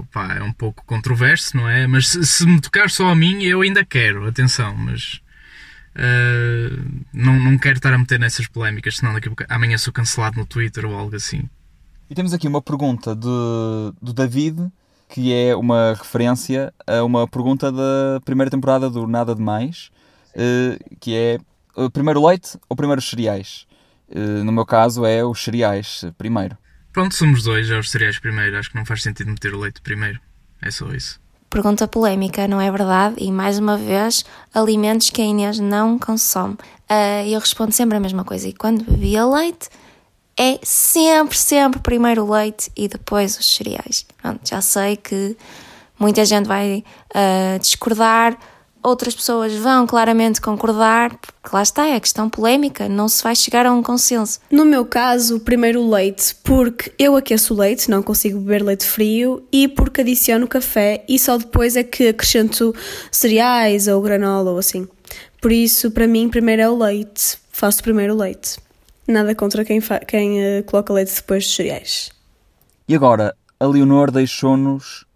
opa, 0.00 0.34
é 0.34 0.42
um 0.42 0.52
pouco 0.52 0.84
controverso, 0.84 1.56
não 1.56 1.68
é? 1.68 1.86
Mas 1.86 2.08
se, 2.08 2.24
se, 2.24 2.46
me 2.46 2.60
tocar 2.60 2.88
só 2.88 3.08
a 3.08 3.16
mim, 3.16 3.42
eu 3.42 3.62
ainda 3.62 3.84
quero, 3.84 4.28
atenção, 4.28 4.76
mas 4.76 5.20
uh, 5.96 7.02
não, 7.12 7.38
não 7.40 7.58
quero 7.58 7.78
estar 7.78 7.92
a 7.92 7.98
meter 7.98 8.20
nessas 8.20 8.46
polémicas, 8.46 8.98
senão 8.98 9.12
daqui 9.12 9.28
a 9.48 9.54
amanhã 9.56 9.76
sou 9.76 9.92
cancelado 9.92 10.38
no 10.38 10.46
Twitter 10.46 10.86
ou 10.86 10.94
algo 10.94 11.16
assim. 11.16 11.48
E 12.08 12.14
temos 12.14 12.32
aqui 12.32 12.46
uma 12.46 12.62
pergunta 12.62 13.14
de, 13.14 13.26
do 14.00 14.12
David 14.14 14.70
que 15.08 15.32
é 15.32 15.56
uma 15.56 15.94
referência 15.94 16.72
a 16.86 17.02
uma 17.02 17.26
pergunta 17.26 17.72
da 17.72 18.20
primeira 18.24 18.50
temporada 18.50 18.90
do 18.90 19.06
Nada 19.06 19.34
de 19.34 19.40
Mais, 19.40 19.90
eh, 20.34 20.78
que 21.00 21.14
é 21.14 21.38
eh, 21.76 21.88
primeiro 21.90 22.24
leite 22.24 22.58
ou 22.68 22.76
primeiro 22.76 23.00
os 23.00 23.08
cereais? 23.08 23.66
Eh, 24.10 24.42
no 24.44 24.52
meu 24.52 24.66
caso 24.66 25.04
é 25.04 25.24
os 25.24 25.42
cereais 25.42 26.04
primeiro. 26.16 26.56
Pronto, 26.92 27.14
somos 27.14 27.42
dois, 27.42 27.70
é 27.70 27.78
os 27.78 27.90
cereais 27.90 28.18
primeiro. 28.18 28.58
Acho 28.58 28.70
que 28.70 28.76
não 28.76 28.84
faz 28.84 29.02
sentido 29.02 29.30
meter 29.30 29.54
o 29.54 29.60
leite 29.60 29.80
primeiro. 29.80 30.20
É 30.60 30.70
só 30.70 30.88
isso. 30.92 31.20
Pergunta 31.50 31.88
polémica, 31.88 32.46
não 32.46 32.60
é 32.60 32.70
verdade? 32.70 33.16
E 33.18 33.32
mais 33.32 33.58
uma 33.58 33.76
vez, 33.78 34.24
alimentos 34.52 35.08
que 35.08 35.22
a 35.22 35.24
Inês 35.24 35.58
não 35.58 35.98
consome. 35.98 36.54
Uh, 36.90 37.26
eu 37.26 37.40
respondo 37.40 37.72
sempre 37.72 37.96
a 37.96 38.00
mesma 38.00 38.22
coisa. 38.22 38.48
E 38.48 38.52
quando 38.52 38.84
bebia 38.84 39.24
leite, 39.24 39.70
é 40.38 40.58
sempre, 40.62 41.36
sempre 41.36 41.80
primeiro 41.80 42.24
o 42.24 42.32
leite 42.32 42.70
e 42.76 42.86
depois 42.86 43.36
os 43.36 43.56
cereais. 43.56 44.06
Pronto, 44.22 44.48
já 44.48 44.60
sei 44.60 44.96
que 44.96 45.36
muita 45.98 46.24
gente 46.24 46.46
vai 46.46 46.84
uh, 47.10 47.58
discordar, 47.58 48.38
outras 48.80 49.16
pessoas 49.16 49.52
vão 49.54 49.84
claramente 49.84 50.40
concordar, 50.40 51.16
porque 51.16 51.50
lá 51.52 51.62
está, 51.62 51.88
é 51.88 51.98
questão 51.98 52.30
polémica, 52.30 52.88
não 52.88 53.08
se 53.08 53.20
vai 53.20 53.34
chegar 53.34 53.66
a 53.66 53.72
um 53.72 53.82
consenso. 53.82 54.38
No 54.48 54.64
meu 54.64 54.84
caso, 54.84 55.40
primeiro 55.40 55.82
o 55.82 55.90
leite, 55.90 56.36
porque 56.44 56.92
eu 56.96 57.16
aqueço 57.16 57.52
o 57.52 57.56
leite, 57.56 57.90
não 57.90 58.00
consigo 58.00 58.38
beber 58.38 58.62
leite 58.62 58.86
frio, 58.86 59.42
e 59.50 59.66
porque 59.66 60.02
adiciono 60.02 60.46
café 60.46 61.04
e 61.08 61.18
só 61.18 61.36
depois 61.36 61.74
é 61.74 61.82
que 61.82 62.08
acrescento 62.08 62.72
cereais 63.10 63.88
ou 63.88 64.00
granola 64.00 64.52
ou 64.52 64.58
assim. 64.58 64.86
Por 65.40 65.50
isso, 65.50 65.90
para 65.90 66.06
mim, 66.06 66.28
primeiro 66.28 66.62
é 66.62 66.68
o 66.68 66.78
leite, 66.78 67.38
faço 67.50 67.82
primeiro 67.82 68.14
o 68.14 68.16
leite. 68.16 68.67
Nada 69.08 69.34
contra 69.34 69.64
quem, 69.64 69.80
quem 70.06 70.38
uh, 70.38 70.64
coloca 70.64 70.92
leite 70.92 71.14
depois 71.14 71.44
dos 71.44 71.56
cereais. 71.56 72.12
E 72.86 72.94
agora, 72.94 73.34
a 73.58 73.66
Leonor 73.66 74.10
deixou-nos 74.10 75.06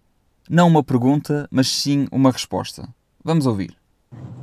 não 0.48 0.66
uma 0.66 0.82
pergunta, 0.82 1.46
mas 1.50 1.68
sim 1.68 2.08
uma 2.10 2.30
resposta. 2.30 2.88
Vamos 3.22 3.46
ouvir. 3.46 3.76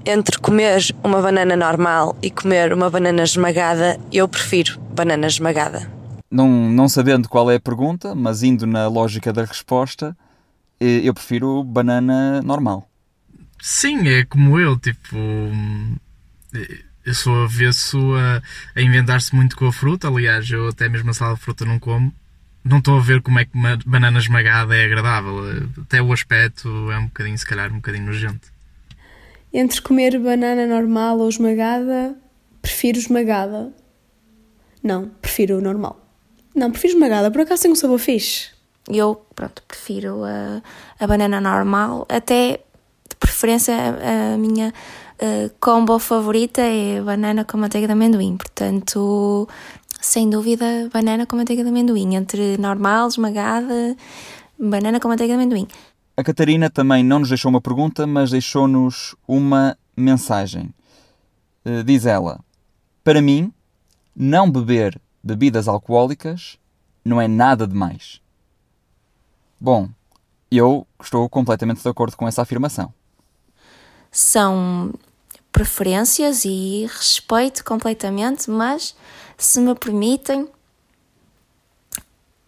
Entre 0.05 0.37
comer 0.39 0.95
uma 1.03 1.19
banana 1.19 1.55
normal 1.55 2.15
e 2.21 2.29
comer 2.29 2.71
uma 2.71 2.91
banana 2.91 3.23
esmagada, 3.23 3.99
eu 4.11 4.27
prefiro 4.27 4.79
banana 4.95 5.25
esmagada. 5.25 5.91
Não, 6.29 6.47
não 6.47 6.87
sabendo 6.87 7.27
qual 7.27 7.49
é 7.49 7.55
a 7.55 7.59
pergunta, 7.59 8.13
mas 8.13 8.43
indo 8.43 8.67
na 8.67 8.87
lógica 8.87 9.33
da 9.33 9.43
resposta, 9.43 10.15
eh, 10.79 11.01
eu 11.03 11.13
prefiro 11.13 11.63
banana 11.63 12.39
normal. 12.43 12.87
Sim, 13.59 14.07
é 14.07 14.23
como 14.25 14.59
eu, 14.59 14.77
tipo 14.77 15.17
eu 17.05 17.13
sou 17.13 17.43
avesso 17.43 17.97
a, 18.15 18.41
a 18.75 18.81
inventar-se 18.81 19.35
muito 19.35 19.55
com 19.55 19.67
a 19.67 19.73
fruta. 19.73 20.07
Aliás, 20.07 20.49
eu 20.49 20.67
até 20.67 20.89
mesmo 20.89 21.09
a 21.09 21.13
salada 21.13 21.37
de 21.37 21.41
fruta 21.41 21.65
não 21.65 21.79
como. 21.79 22.13
Não 22.63 22.79
estou 22.79 22.97
a 22.97 23.01
ver 23.01 23.21
como 23.21 23.39
é 23.39 23.45
que 23.45 23.55
uma 23.55 23.77
banana 23.85 24.19
esmagada 24.19 24.75
é 24.75 24.85
agradável. 24.85 25.39
Até 25.81 26.01
o 26.01 26.11
aspecto 26.11 26.67
é 26.91 26.97
um 26.97 27.05
bocadinho, 27.05 27.37
se 27.37 27.45
calhar, 27.45 27.71
um 27.71 27.77
bocadinho 27.77 28.05
nojento. 28.05 28.51
Entre 29.51 29.81
comer 29.81 30.19
banana 30.19 30.67
normal 30.67 31.17
ou 31.17 31.29
esmagada, 31.29 32.15
prefiro 32.61 32.99
esmagada. 32.99 33.73
Não, 34.83 35.09
prefiro 35.21 35.61
normal. 35.61 36.05
Não, 36.55 36.69
prefiro 36.71 36.93
esmagada, 36.93 37.31
por 37.31 37.41
acaso 37.41 37.63
tem 37.63 37.71
um 37.71 37.75
sabor 37.75 37.99
fixe. 37.99 38.49
Eu, 38.87 39.15
pronto, 39.35 39.63
prefiro 39.67 40.23
a, 40.23 40.61
a 40.99 41.07
banana 41.07 41.39
normal, 41.39 42.05
até 42.09 42.59
de 43.09 43.15
preferência 43.19 43.73
a, 43.75 44.33
a 44.33 44.37
minha 44.37 44.73
uh, 45.21 45.51
combo 45.59 45.99
favorita 45.99 46.61
é 46.61 47.01
banana 47.01 47.45
com 47.45 47.57
manteiga 47.57 47.87
de 47.87 47.93
amendoim. 47.93 48.37
Portanto, 48.37 49.47
sem 50.01 50.29
dúvida, 50.29 50.89
banana 50.91 51.25
com 51.25 51.35
manteiga 51.35 51.63
de 51.63 51.69
amendoim. 51.69 52.15
Entre 52.15 52.57
normal, 52.57 53.07
esmagada, 53.07 53.95
banana 54.57 54.99
com 54.99 55.07
manteiga 55.07 55.33
de 55.33 55.39
amendoim. 55.41 55.67
A 56.17 56.23
Catarina 56.23 56.69
também 56.69 57.03
não 57.03 57.19
nos 57.19 57.29
deixou 57.29 57.49
uma 57.49 57.61
pergunta, 57.61 58.05
mas 58.05 58.31
deixou-nos 58.31 59.15
uma 59.27 59.77
mensagem. 59.95 60.73
Uh, 61.65 61.83
diz 61.83 62.05
ela: 62.05 62.39
Para 63.03 63.21
mim, 63.21 63.53
não 64.15 64.49
beber 64.49 64.99
bebidas 65.23 65.67
alcoólicas 65.67 66.57
não 67.03 67.21
é 67.21 67.27
nada 67.27 67.67
demais. 67.67 68.21
Bom, 69.59 69.89
eu 70.51 70.87
estou 71.01 71.27
completamente 71.29 71.81
de 71.81 71.89
acordo 71.89 72.15
com 72.15 72.27
essa 72.27 72.41
afirmação. 72.41 72.93
São 74.11 74.93
preferências 75.51 76.45
e 76.45 76.87
respeito 76.89 77.63
completamente, 77.63 78.49
mas 78.49 78.95
se 79.37 79.59
me 79.59 79.73
permitem, 79.75 80.47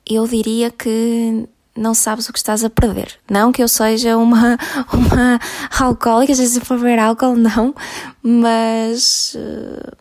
eu 0.05 0.27
diria 0.27 0.69
que 0.69 1.47
não 1.75 1.93
sabes 1.93 2.27
o 2.27 2.33
que 2.33 2.39
estás 2.39 2.63
a 2.63 2.69
perder. 2.69 3.17
Não 3.29 3.51
que 3.51 3.63
eu 3.63 3.67
seja 3.67 4.17
uma, 4.17 4.57
uma 4.93 5.39
alcoólica, 5.79 6.35
se 6.35 6.59
for 6.59 6.77
ver 6.77 6.99
álcool, 6.99 7.35
não, 7.35 7.73
mas 8.21 9.35
uh, 9.35 9.97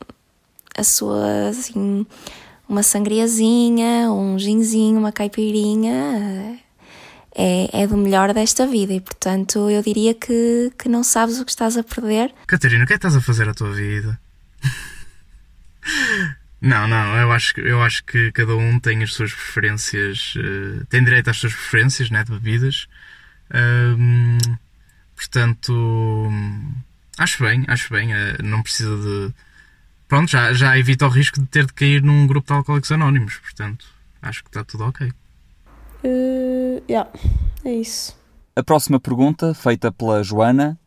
a 0.77 0.85
sua, 0.85 1.49
assim, 1.49 2.07
uma 2.69 2.83
sangriazinha, 2.83 4.11
um 4.11 4.39
ginzinho, 4.39 4.99
uma 4.99 5.13
caipirinha. 5.13 6.57
Uh, 6.57 6.70
é, 7.41 7.83
é 7.83 7.87
do 7.87 7.97
melhor 7.97 8.35
desta 8.35 8.67
vida 8.67 8.93
e, 8.93 9.01
portanto, 9.01 9.71
eu 9.71 9.83
diria 9.83 10.13
que, 10.13 10.71
que 10.79 10.91
não 10.91 11.03
sabes 11.03 11.41
o 11.41 11.45
que 11.45 11.51
estás 11.51 11.79
a 11.79 11.83
perder. 11.83 12.35
Catarina, 12.47 12.85
o 12.85 12.87
que 12.87 12.93
é 12.93 12.99
que 12.99 13.07
estás 13.07 13.17
a 13.17 13.21
fazer 13.21 13.49
à 13.49 13.55
tua 13.55 13.73
vida? 13.73 14.21
não, 16.61 16.87
não, 16.87 17.17
eu 17.17 17.33
acho, 17.33 17.59
eu 17.61 17.83
acho 17.83 18.05
que 18.05 18.31
cada 18.33 18.55
um 18.55 18.79
tem 18.79 19.03
as 19.03 19.15
suas 19.15 19.33
preferências, 19.33 20.35
uh, 20.37 20.85
tem 20.91 21.03
direito 21.03 21.31
às 21.31 21.39
suas 21.39 21.55
preferências 21.55 22.11
né, 22.11 22.23
de 22.25 22.31
bebidas. 22.31 22.87
Um, 23.55 24.37
portanto, 25.17 26.31
acho 27.17 27.43
bem, 27.43 27.65
acho 27.69 27.91
bem, 27.91 28.13
uh, 28.13 28.43
não 28.43 28.63
precisa 28.63 28.95
de. 28.99 29.33
Pronto, 30.07 30.31
já, 30.31 30.53
já 30.53 30.77
evita 30.77 31.07
o 31.07 31.09
risco 31.09 31.41
de 31.41 31.47
ter 31.47 31.65
de 31.65 31.73
cair 31.73 32.03
num 32.03 32.27
grupo 32.27 32.49
de 32.49 32.53
alcoólicos 32.53 32.93
anónimos, 32.93 33.37
portanto, 33.37 33.87
acho 34.21 34.43
que 34.43 34.51
está 34.51 34.63
tudo 34.63 34.85
ok. 34.85 35.11
Uh, 36.03 36.83
yeah, 36.89 37.11
é 37.65 37.73
isso. 37.73 38.17
A 38.57 38.63
próxima 38.63 38.99
pergunta, 38.99 39.53
feita 39.53 39.93
pela 39.93 40.23
Joana, 40.23 40.79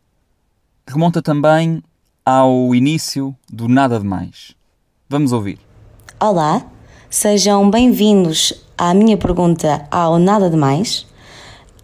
remonta 0.86 1.22
também 1.22 1.82
ao 2.26 2.74
início 2.74 3.34
do 3.48 3.68
Nada 3.68 3.98
de 3.98 4.04
Mais. 4.04 4.54
Vamos 5.08 5.32
ouvir. 5.32 5.58
Olá, 6.18 6.66
sejam 7.08 7.70
bem-vindos 7.70 8.52
à 8.76 8.92
minha 8.92 9.16
pergunta 9.16 9.86
ao 9.90 10.18
Nada 10.18 10.50
de 10.50 10.56
Mais. 10.56 11.06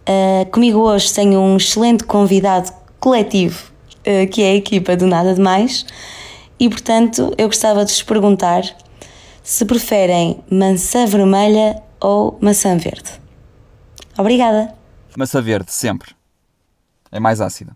Uh, 0.01 0.49
comigo 0.51 0.79
hoje 0.79 1.13
tenho 1.13 1.39
um 1.39 1.55
excelente 1.55 2.03
convidado 2.03 2.71
coletivo, 2.99 3.71
uh, 3.99 4.27
que 4.29 4.41
é 4.41 4.51
a 4.51 4.55
equipa 4.55 4.97
do 4.97 5.07
Nada 5.07 5.33
de 5.33 5.41
Mais, 5.41 5.85
e 6.59 6.67
portanto 6.67 7.33
eu 7.37 7.47
gostava 7.47 7.85
de 7.85 7.91
vos 7.91 8.03
perguntar 8.03 8.63
se 9.41 9.63
preferem 9.63 10.43
maçã 10.51 11.05
vermelha 11.05 11.81
ou 11.99 12.37
maçã 12.41 12.75
verde. 12.77 13.20
Obrigada. 14.17 14.73
Maçã 15.15 15.41
verde, 15.41 15.71
sempre. 15.71 16.15
É 17.11 17.19
mais 17.19 17.41
ácida. 17.41 17.75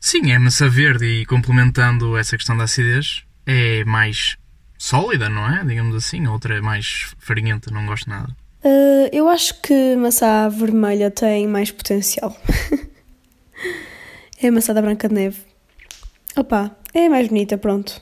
Sim, 0.00 0.32
é 0.32 0.38
maçã 0.38 0.68
verde 0.68 1.06
e 1.06 1.26
complementando 1.26 2.16
essa 2.16 2.36
questão 2.36 2.56
da 2.56 2.64
acidez, 2.64 3.24
é 3.46 3.84
mais 3.84 4.36
sólida, 4.78 5.28
não 5.28 5.48
é? 5.48 5.64
Digamos 5.64 5.96
assim. 5.96 6.26
A 6.26 6.32
outra 6.32 6.56
é 6.56 6.60
mais 6.60 7.14
farinhenta, 7.18 7.70
não 7.70 7.86
gosto 7.86 8.08
nada. 8.08 8.34
Uh, 8.64 9.08
eu 9.12 9.28
acho 9.28 9.60
que 9.60 9.96
maçã 9.96 10.48
vermelha 10.48 11.10
tem 11.10 11.46
mais 11.46 11.70
potencial. 11.70 12.36
é 14.40 14.48
a 14.48 14.52
maçã 14.52 14.72
da 14.72 14.82
Branca 14.82 15.08
de 15.08 15.14
Neve. 15.14 15.38
Opa, 16.36 16.70
é 16.92 17.08
mais 17.08 17.28
bonita, 17.28 17.56
pronto. 17.56 18.00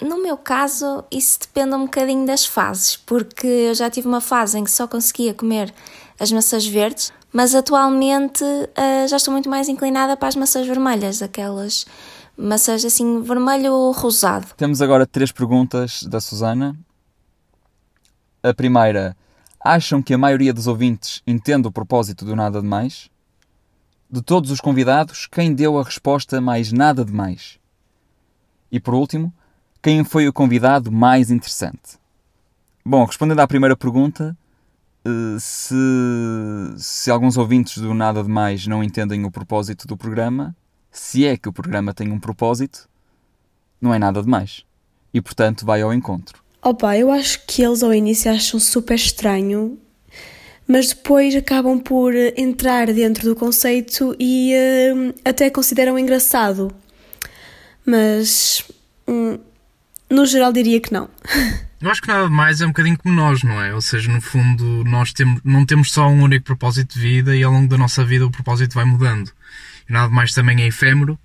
No 0.00 0.20
meu 0.20 0.36
caso, 0.36 1.04
isso 1.12 1.38
depende 1.40 1.74
um 1.74 1.84
bocadinho 1.84 2.26
das 2.26 2.44
fases, 2.44 2.96
porque 2.96 3.46
eu 3.46 3.74
já 3.74 3.88
tive 3.88 4.08
uma 4.08 4.20
fase 4.20 4.58
em 4.58 4.64
que 4.64 4.70
só 4.70 4.88
conseguia 4.88 5.32
comer 5.32 5.72
as 6.22 6.30
maçãs 6.30 6.64
verdes, 6.64 7.12
mas 7.32 7.52
atualmente 7.52 8.44
uh, 8.44 9.08
já 9.08 9.16
estou 9.16 9.32
muito 9.32 9.50
mais 9.50 9.68
inclinada 9.68 10.16
para 10.16 10.28
as 10.28 10.36
maçãs 10.36 10.64
vermelhas, 10.64 11.20
aquelas 11.20 11.84
maçãs 12.36 12.84
assim 12.84 13.20
vermelho 13.22 13.90
rosado. 13.90 14.46
Temos 14.56 14.80
agora 14.80 15.04
três 15.04 15.32
perguntas 15.32 16.04
da 16.04 16.20
Susana. 16.20 16.78
A 18.40 18.54
primeira, 18.54 19.16
acham 19.60 20.00
que 20.00 20.14
a 20.14 20.18
maioria 20.18 20.54
dos 20.54 20.68
ouvintes 20.68 21.20
entende 21.26 21.66
o 21.66 21.72
propósito 21.72 22.24
do 22.24 22.36
nada 22.36 22.60
de 22.60 22.68
mais? 22.68 23.10
De 24.08 24.22
todos 24.22 24.52
os 24.52 24.60
convidados, 24.60 25.26
quem 25.26 25.52
deu 25.52 25.76
a 25.76 25.82
resposta 25.82 26.40
mais 26.40 26.70
nada 26.70 27.04
de 27.04 27.12
mais? 27.12 27.58
E 28.70 28.78
por 28.78 28.94
último, 28.94 29.34
quem 29.82 30.04
foi 30.04 30.28
o 30.28 30.32
convidado 30.32 30.92
mais 30.92 31.32
interessante? 31.32 31.98
Bom, 32.84 33.04
respondendo 33.04 33.40
à 33.40 33.46
primeira 33.48 33.76
pergunta, 33.76 34.36
se, 35.38 35.74
se 36.76 37.10
alguns 37.10 37.36
ouvintes 37.36 37.78
do 37.78 37.92
Nada 37.94 38.22
de 38.22 38.28
Mais 38.28 38.66
não 38.66 38.82
entendem 38.82 39.24
o 39.24 39.30
propósito 39.30 39.86
do 39.86 39.96
programa, 39.96 40.54
se 40.90 41.26
é 41.26 41.36
que 41.36 41.48
o 41.48 41.52
programa 41.52 41.92
tem 41.94 42.12
um 42.12 42.20
propósito, 42.20 42.88
não 43.80 43.92
é 43.92 43.98
nada 43.98 44.22
de 44.22 44.28
mais. 44.28 44.64
E 45.12 45.20
portanto 45.20 45.66
vai 45.66 45.82
ao 45.82 45.92
encontro. 45.92 46.42
Opa, 46.62 46.96
eu 46.96 47.10
acho 47.10 47.44
que 47.46 47.62
eles 47.62 47.82
ao 47.82 47.92
início 47.92 48.30
acham 48.30 48.60
super 48.60 48.94
estranho, 48.94 49.78
mas 50.66 50.88
depois 50.88 51.34
acabam 51.34 51.80
por 51.80 52.14
entrar 52.36 52.86
dentro 52.92 53.28
do 53.28 53.34
conceito 53.34 54.14
e 54.18 54.54
uh, 54.54 55.14
até 55.24 55.50
consideram 55.50 55.98
engraçado. 55.98 56.72
Mas 57.84 58.64
hum, 59.08 59.38
no 60.12 60.26
geral 60.26 60.52
diria 60.52 60.80
que 60.80 60.92
não. 60.92 61.08
Eu 61.80 61.90
acho 61.90 62.00
que 62.00 62.08
nada 62.08 62.30
mais 62.30 62.60
é 62.60 62.64
um 62.64 62.68
bocadinho 62.68 62.96
como 62.96 63.14
nós, 63.14 63.42
não 63.42 63.60
é? 63.60 63.74
Ou 63.74 63.80
seja, 63.80 64.10
no 64.10 64.20
fundo, 64.20 64.84
nós 64.84 65.12
temos, 65.12 65.40
não 65.44 65.66
temos 65.66 65.90
só 65.90 66.08
um 66.08 66.22
único 66.22 66.44
propósito 66.44 66.94
de 66.94 67.00
vida 67.00 67.34
e 67.34 67.42
ao 67.42 67.52
longo 67.52 67.68
da 67.68 67.76
nossa 67.76 68.04
vida 68.04 68.24
o 68.24 68.30
propósito 68.30 68.74
vai 68.74 68.84
mudando. 68.84 69.32
E 69.88 69.92
nada 69.92 70.08
mais 70.08 70.32
também 70.32 70.62
é 70.62 70.66
efêmero, 70.68 71.18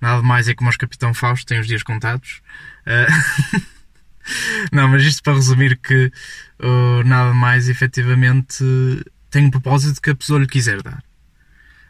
nada 0.00 0.22
mais 0.22 0.48
é 0.48 0.54
como 0.54 0.70
os 0.70 0.76
Capitão 0.76 1.12
Fausto, 1.12 1.46
tem 1.46 1.60
os 1.60 1.66
dias 1.66 1.82
contados. 1.82 2.40
Uh... 2.86 3.62
não, 4.72 4.88
mas 4.88 5.02
isto 5.02 5.22
para 5.22 5.34
resumir 5.34 5.76
que 5.76 6.10
uh, 6.60 7.04
nada 7.04 7.34
mais 7.34 7.68
efetivamente 7.68 8.64
tem 9.30 9.44
um 9.44 9.50
propósito 9.50 10.00
que 10.00 10.10
a 10.10 10.14
pessoa 10.14 10.40
lhe 10.40 10.46
quiser 10.46 10.82
dar. 10.82 11.02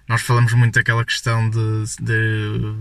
Nós 0.08 0.22
falamos 0.22 0.52
muito 0.54 0.74
daquela 0.74 1.04
questão 1.04 1.48
de, 1.48 1.84
de, 2.00 2.74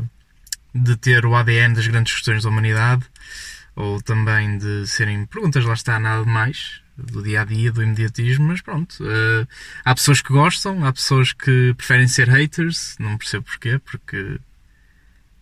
de 0.74 0.96
ter 0.98 1.26
o 1.28 1.36
ADN 1.36 1.76
das 1.76 1.86
grandes 1.86 2.14
questões 2.14 2.42
da 2.42 2.50
humanidade 2.50 3.06
ou 3.78 4.02
também 4.02 4.58
de 4.58 4.88
serem 4.88 5.24
perguntas, 5.28 5.64
lá 5.64 5.76
está, 5.76 6.00
nada 6.00 6.24
de 6.24 6.30
mais, 6.30 6.82
do 6.98 7.22
dia 7.22 7.42
a 7.42 7.46
dia, 7.46 7.72
do 7.72 7.84
imediatismo, 7.84 8.48
mas 8.48 8.60
pronto. 8.60 9.04
Uh, 9.04 9.48
há 9.86 9.94
pessoas 9.94 10.20
que 10.20 10.34
gostam, 10.34 10.84
há 10.84 10.92
pessoas 10.92 11.32
que 11.32 11.76
preferem 11.76 12.08
ser 12.08 12.28
haters, 12.28 12.96
não 13.00 13.16
percebo 13.20 13.46
porquê, 13.46 13.78
porque 13.78 14.40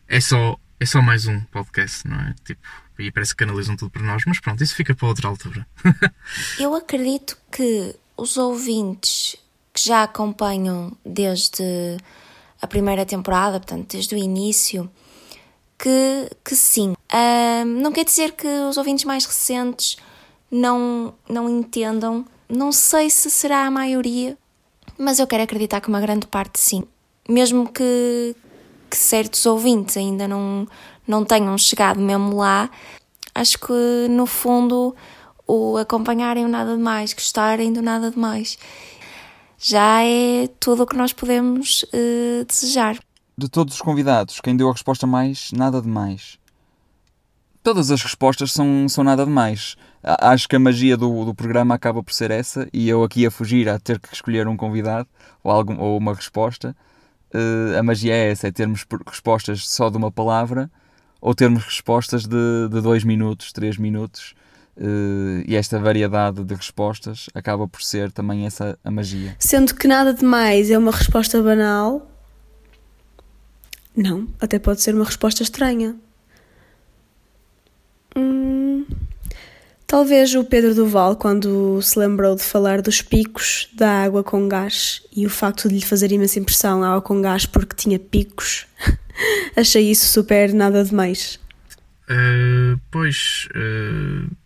é 0.09 0.19
só, 0.19 0.59
é 0.77 0.85
só 0.85 1.01
mais 1.01 1.27
um 1.27 1.39
podcast, 1.45 2.05
não 2.05 2.19
é? 2.19 2.35
Tipo, 2.43 2.61
e 2.99 3.09
parece 3.09 3.33
que 3.33 3.45
canalizam 3.45 3.77
tudo 3.77 3.91
para 3.91 4.03
nós, 4.03 4.23
mas 4.27 4.41
pronto, 4.41 4.61
isso 4.61 4.75
fica 4.75 4.93
para 4.93 5.07
outra 5.07 5.29
altura. 5.29 5.65
Eu 6.59 6.75
acredito 6.75 7.37
que 7.49 7.95
os 8.17 8.35
ouvintes 8.35 9.37
que 9.73 9.81
já 9.81 10.03
acompanham 10.03 10.91
desde 11.05 11.63
a 12.61 12.67
primeira 12.67 13.05
temporada, 13.05 13.61
portanto, 13.61 13.93
desde 13.93 14.13
o 14.13 14.17
início, 14.17 14.91
que, 15.77 16.29
que 16.43 16.55
sim. 16.55 16.93
Uh, 17.11 17.65
não 17.65 17.91
quer 17.91 18.05
dizer 18.05 18.33
que 18.33 18.47
os 18.47 18.77
ouvintes 18.77 19.05
mais 19.05 19.25
recentes 19.25 19.97
não, 20.49 21.13
não 21.29 21.49
entendam. 21.49 22.25
Não 22.47 22.71
sei 22.71 23.09
se 23.09 23.29
será 23.29 23.65
a 23.65 23.71
maioria, 23.71 24.37
mas 24.97 25.19
eu 25.19 25.27
quero 25.27 25.43
acreditar 25.43 25.81
que 25.81 25.89
uma 25.89 25.99
grande 25.99 26.27
parte 26.27 26.59
sim. 26.59 26.83
Mesmo 27.27 27.71
que, 27.71 28.35
que 28.89 28.97
certos 28.97 29.45
ouvintes 29.45 29.97
ainda 29.97 30.27
não, 30.27 30.67
não 31.07 31.25
tenham 31.25 31.57
chegado 31.57 31.99
mesmo 31.99 32.37
lá, 32.37 32.69
acho 33.33 33.57
que 33.59 34.07
no 34.09 34.25
fundo 34.25 34.95
o 35.47 35.77
acompanharem 35.77 36.45
o 36.45 36.47
nada 36.47 36.75
de 36.75 36.81
mais, 36.81 37.13
gostarem 37.13 37.73
do 37.73 37.81
nada 37.81 38.11
de 38.11 38.17
mais, 38.17 38.57
já 39.57 40.03
é 40.03 40.47
tudo 40.59 40.83
o 40.83 40.85
que 40.87 40.95
nós 40.95 41.13
podemos 41.13 41.83
uh, 41.83 42.45
desejar 42.45 42.99
de 43.37 43.49
todos 43.49 43.75
os 43.75 43.81
convidados, 43.81 44.39
quem 44.39 44.55
deu 44.55 44.69
a 44.69 44.71
resposta 44.71 45.05
mais, 45.05 45.51
nada 45.51 45.81
de 45.81 45.87
mais. 45.87 46.39
Todas 47.61 47.89
as 47.89 48.01
respostas 48.01 48.51
são, 48.51 48.87
são 48.87 49.03
nada 49.03 49.25
de 49.25 49.31
mais. 49.31 49.75
Acho 50.03 50.47
que 50.47 50.55
a 50.55 50.59
magia 50.59 50.95
do, 50.95 51.25
do 51.25 51.33
programa 51.33 51.73
acaba 51.73 52.03
por 52.03 52.13
ser 52.13 52.29
essa, 52.29 52.67
e 52.71 52.87
eu 52.87 53.03
aqui 53.03 53.25
a 53.25 53.31
fugir 53.31 53.67
a 53.67 53.79
ter 53.79 53.99
que 53.99 54.13
escolher 54.13 54.47
um 54.47 54.55
convidado 54.55 55.09
ou, 55.43 55.51
algum, 55.51 55.79
ou 55.79 55.97
uma 55.97 56.13
resposta. 56.13 56.75
Uh, 57.33 57.77
a 57.77 57.83
magia 57.83 58.13
é 58.13 58.29
essa: 58.29 58.47
é 58.47 58.51
termos 58.51 58.85
respostas 59.07 59.67
só 59.67 59.89
de 59.89 59.97
uma 59.97 60.11
palavra 60.11 60.69
ou 61.19 61.33
termos 61.33 61.63
respostas 61.63 62.27
de, 62.27 62.69
de 62.69 62.81
dois 62.81 63.03
minutos, 63.03 63.51
três 63.51 63.77
minutos. 63.77 64.35
Uh, 64.77 65.41
e 65.47 65.55
esta 65.55 65.79
variedade 65.79 66.43
de 66.43 66.53
respostas 66.53 67.29
acaba 67.33 67.67
por 67.67 67.81
ser 67.81 68.11
também 68.11 68.45
essa 68.45 68.77
a 68.83 68.91
magia. 68.91 69.35
Sendo 69.39 69.73
que 69.73 69.87
nada 69.87 70.13
de 70.13 70.23
mais 70.23 70.69
é 70.69 70.77
uma 70.77 70.91
resposta 70.91 71.41
banal, 71.41 72.14
não, 73.95 74.27
até 74.39 74.59
pode 74.59 74.81
ser 74.81 74.93
uma 74.93 75.05
resposta 75.05 75.43
estranha. 75.43 75.95
Hum, 78.15 78.85
talvez 79.87 80.33
o 80.35 80.43
Pedro 80.43 80.75
Duval, 80.75 81.15
quando 81.15 81.81
se 81.81 81.97
lembrou 81.97 82.35
de 82.35 82.43
falar 82.43 82.81
dos 82.81 83.01
picos 83.01 83.69
da 83.73 84.03
água 84.03 84.23
com 84.23 84.47
gás 84.47 85.01
e 85.15 85.25
o 85.25 85.29
facto 85.29 85.69
de 85.69 85.75
lhe 85.75 85.85
fazer 85.85 86.11
imensa 86.11 86.39
impressão 86.39 86.83
a 86.83 86.89
água 86.89 87.01
com 87.01 87.21
gás 87.21 87.45
porque 87.45 87.75
tinha 87.75 87.99
picos, 87.99 88.65
achei 89.55 89.89
isso 89.89 90.07
super 90.07 90.53
nada 90.53 90.83
demais. 90.83 91.39
Uh, 92.09 92.79
pois. 92.91 93.47
Uh 93.55 94.44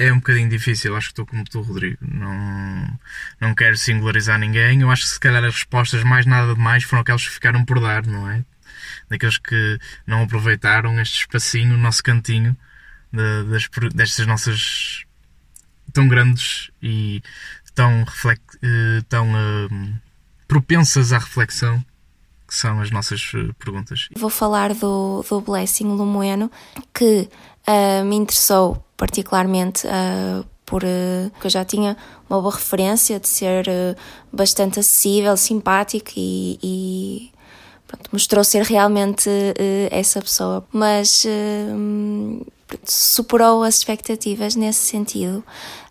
é 0.00 0.10
um 0.10 0.16
bocadinho 0.16 0.48
difícil, 0.48 0.96
acho 0.96 1.08
que 1.08 1.12
estou 1.12 1.26
como 1.26 1.44
tu, 1.44 1.60
Rodrigo. 1.60 1.98
Não, 2.00 2.98
não 3.38 3.54
quero 3.54 3.76
singularizar 3.76 4.38
ninguém. 4.38 4.80
Eu 4.80 4.90
acho 4.90 5.02
que 5.02 5.10
se 5.10 5.20
calhar 5.20 5.44
as 5.44 5.54
respostas 5.54 6.02
mais 6.02 6.24
nada 6.24 6.54
de 6.54 6.60
mais 6.60 6.84
foram 6.84 7.02
aquelas 7.02 7.26
que 7.26 7.34
ficaram 7.34 7.66
por 7.66 7.78
dar, 7.78 8.06
não 8.06 8.30
é? 8.30 8.42
Daqueles 9.10 9.36
que 9.36 9.78
não 10.06 10.22
aproveitaram 10.22 10.98
este 10.98 11.20
espacinho, 11.20 11.74
o 11.74 11.78
nosso 11.78 12.02
cantinho, 12.02 12.56
de, 13.12 13.44
das, 13.50 13.68
destas 13.94 14.26
nossas 14.26 15.04
tão 15.92 16.08
grandes 16.08 16.70
e 16.82 17.22
tão, 17.74 18.02
reflect, 18.04 18.56
uh, 18.56 19.02
tão 19.06 19.30
uh, 19.30 19.98
propensas 20.48 21.12
à 21.12 21.18
reflexão 21.18 21.84
que 22.48 22.54
são 22.54 22.80
as 22.80 22.90
nossas 22.90 23.34
uh, 23.34 23.52
perguntas. 23.54 24.08
Vou 24.16 24.30
falar 24.30 24.72
do, 24.72 25.22
do 25.28 25.40
Blessing 25.42 25.88
Lumoeno, 25.88 26.50
que 26.94 27.28
me 28.04 28.16
interessou 28.16 28.84
particularmente 29.00 29.86
uh, 29.86 30.44
por 30.66 30.84
uh, 30.84 31.32
eu 31.42 31.48
já 31.48 31.64
tinha 31.64 31.96
uma 32.28 32.38
boa 32.38 32.54
referência 32.54 33.18
de 33.18 33.26
ser 33.26 33.66
uh, 33.66 33.96
bastante 34.30 34.78
acessível, 34.78 35.38
simpático 35.38 36.10
e, 36.14 36.58
e 36.62 37.32
pronto, 37.86 38.10
mostrou 38.12 38.44
ser 38.44 38.62
realmente 38.62 39.30
essa 39.90 40.20
pessoa. 40.20 40.62
Mas 40.70 41.26
superou 42.84 43.62
as 43.62 43.78
expectativas 43.78 44.56
nesse 44.56 44.80
sentido. 44.80 45.44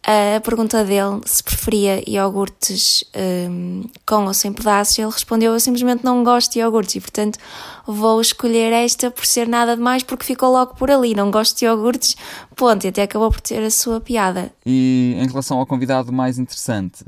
A 0.04 0.40
pergunta 0.40 0.84
dele 0.84 1.22
se 1.26 1.44
preferia 1.44 2.02
iogurtes 2.10 3.04
um, 3.50 3.84
com 4.06 4.26
ou 4.26 4.34
sem 4.34 4.52
pedaços, 4.52 4.98
ele 4.98 5.12
respondeu: 5.12 5.54
Eu 5.54 5.60
simplesmente 5.60 6.04
não 6.04 6.24
gosto 6.24 6.54
de 6.54 6.60
iogurtes 6.60 6.96
e, 6.96 7.02
portanto, 7.02 7.38
vou 7.86 8.22
escolher 8.22 8.72
esta 8.72 9.12
por 9.12 9.26
ser 9.26 9.48
nada 9.48 9.76
demais, 9.76 10.02
porque 10.02 10.26
ficou 10.26 10.52
logo 10.52 10.76
por 10.76 10.90
ali. 10.90 11.14
Não 11.14 11.30
gosto 11.30 11.60
de 11.60 11.66
iogurtes, 11.66 12.16
ponto. 12.56 12.86
E 12.86 12.88
até 12.88 13.04
acabou 13.04 13.30
por 13.30 13.42
ter 13.42 13.62
a 13.64 13.70
sua 13.70 14.00
piada. 14.00 14.52
E 14.66 15.16
em 15.18 15.28
relação 15.28 15.60
ao 15.60 15.66
convidado 15.66 16.12
mais 16.12 16.40
interessante, 16.40 17.06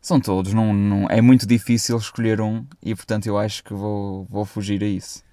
São 0.00 0.20
todos, 0.20 0.52
não, 0.52 0.74
não, 0.74 1.06
é 1.08 1.22
muito 1.22 1.46
difícil 1.46 1.96
escolher 1.96 2.38
um 2.38 2.62
e 2.82 2.94
portanto 2.94 3.26
eu 3.26 3.38
acho 3.38 3.64
que 3.64 3.72
vou, 3.72 4.26
vou 4.28 4.44
fugir 4.44 4.82
a 4.82 4.86
isso. 4.86 5.23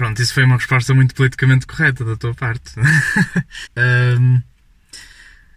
Pronto, 0.00 0.22
isso 0.22 0.32
foi 0.32 0.44
uma 0.44 0.56
resposta 0.56 0.94
muito 0.94 1.14
politicamente 1.14 1.66
correta 1.66 2.02
da 2.06 2.16
tua 2.16 2.32
parte. 2.32 2.72
um, 4.18 4.40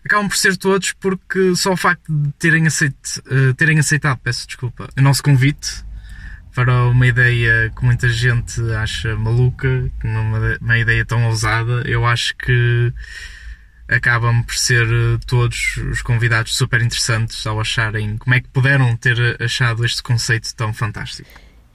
acabam 0.03 0.27
por 0.27 0.36
ser 0.36 0.58
todos 0.58 0.91
porque 0.91 1.56
só 1.56 1.71
o 1.71 1.77
facto 1.77 2.13
de 2.13 2.29
terem, 2.34 2.67
uh, 2.67 3.53
terem 3.56 3.79
aceitado, 3.79 4.17
peço 4.17 4.45
desculpa, 4.45 4.89
o 4.97 5.01
nosso 5.01 5.23
convite 5.23 5.86
para 6.53 6.88
uma 6.88 7.08
ideia 7.08 7.71
que 7.73 7.86
muita 7.86 8.10
gente 8.10 8.62
acha 8.73 9.15
maluca, 9.15 9.89
uma, 10.03 10.58
uma 10.60 10.77
ideia 10.77 11.06
tão 11.06 11.23
ousada, 11.23 11.82
eu 11.86 12.06
acho 12.06 12.36
que 12.36 12.93
acabam 13.88 14.43
por 14.43 14.56
ser 14.56 14.86
eh, 14.86 15.19
todos 15.25 15.77
os 15.89 16.01
convidados 16.01 16.58
super 16.58 16.82
interessantes 16.82 17.47
ao 17.47 17.62
acharem 17.62 18.17
como 18.17 18.36
é 18.36 18.41
que 18.41 18.49
puderam 18.49 18.93
ter 18.97 19.41
achado 19.41 19.86
este 19.86 20.03
conceito 20.03 20.53
tão 20.53 20.73
fantástico. 20.73 21.29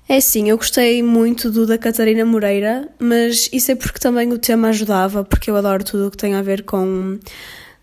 É 0.09 0.21
sim, 0.21 0.49
eu 0.49 0.57
gostei 0.57 1.03
muito 1.03 1.51
do 1.51 1.67
da 1.67 1.77
Catarina 1.77 2.25
Moreira, 2.25 2.89
mas 2.99 3.51
isso 3.53 3.71
é 3.73 3.75
porque 3.75 3.99
também 3.99 4.33
o 4.33 4.39
tema 4.39 4.69
ajudava, 4.69 5.23
porque 5.23 5.51
eu 5.51 5.57
adoro 5.57 5.85
tudo 5.85 6.07
o 6.07 6.11
que 6.11 6.17
tem 6.17 6.35
a 6.35 6.41
ver 6.41 6.65
com 6.65 7.19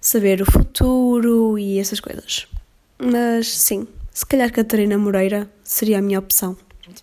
saber 0.02 0.42
o 0.42 0.52
futuro 0.52 1.60
e 1.60 1.78
essas 1.78 2.00
coisas. 2.00 2.48
Mas 2.98 3.48
sim, 3.48 3.88
se 4.12 4.26
calhar 4.26 4.52
Catarina 4.52 4.98
Moreira 4.98 5.48
seria 5.64 6.00
a 6.00 6.02
minha 6.02 6.18
opção. 6.18 6.58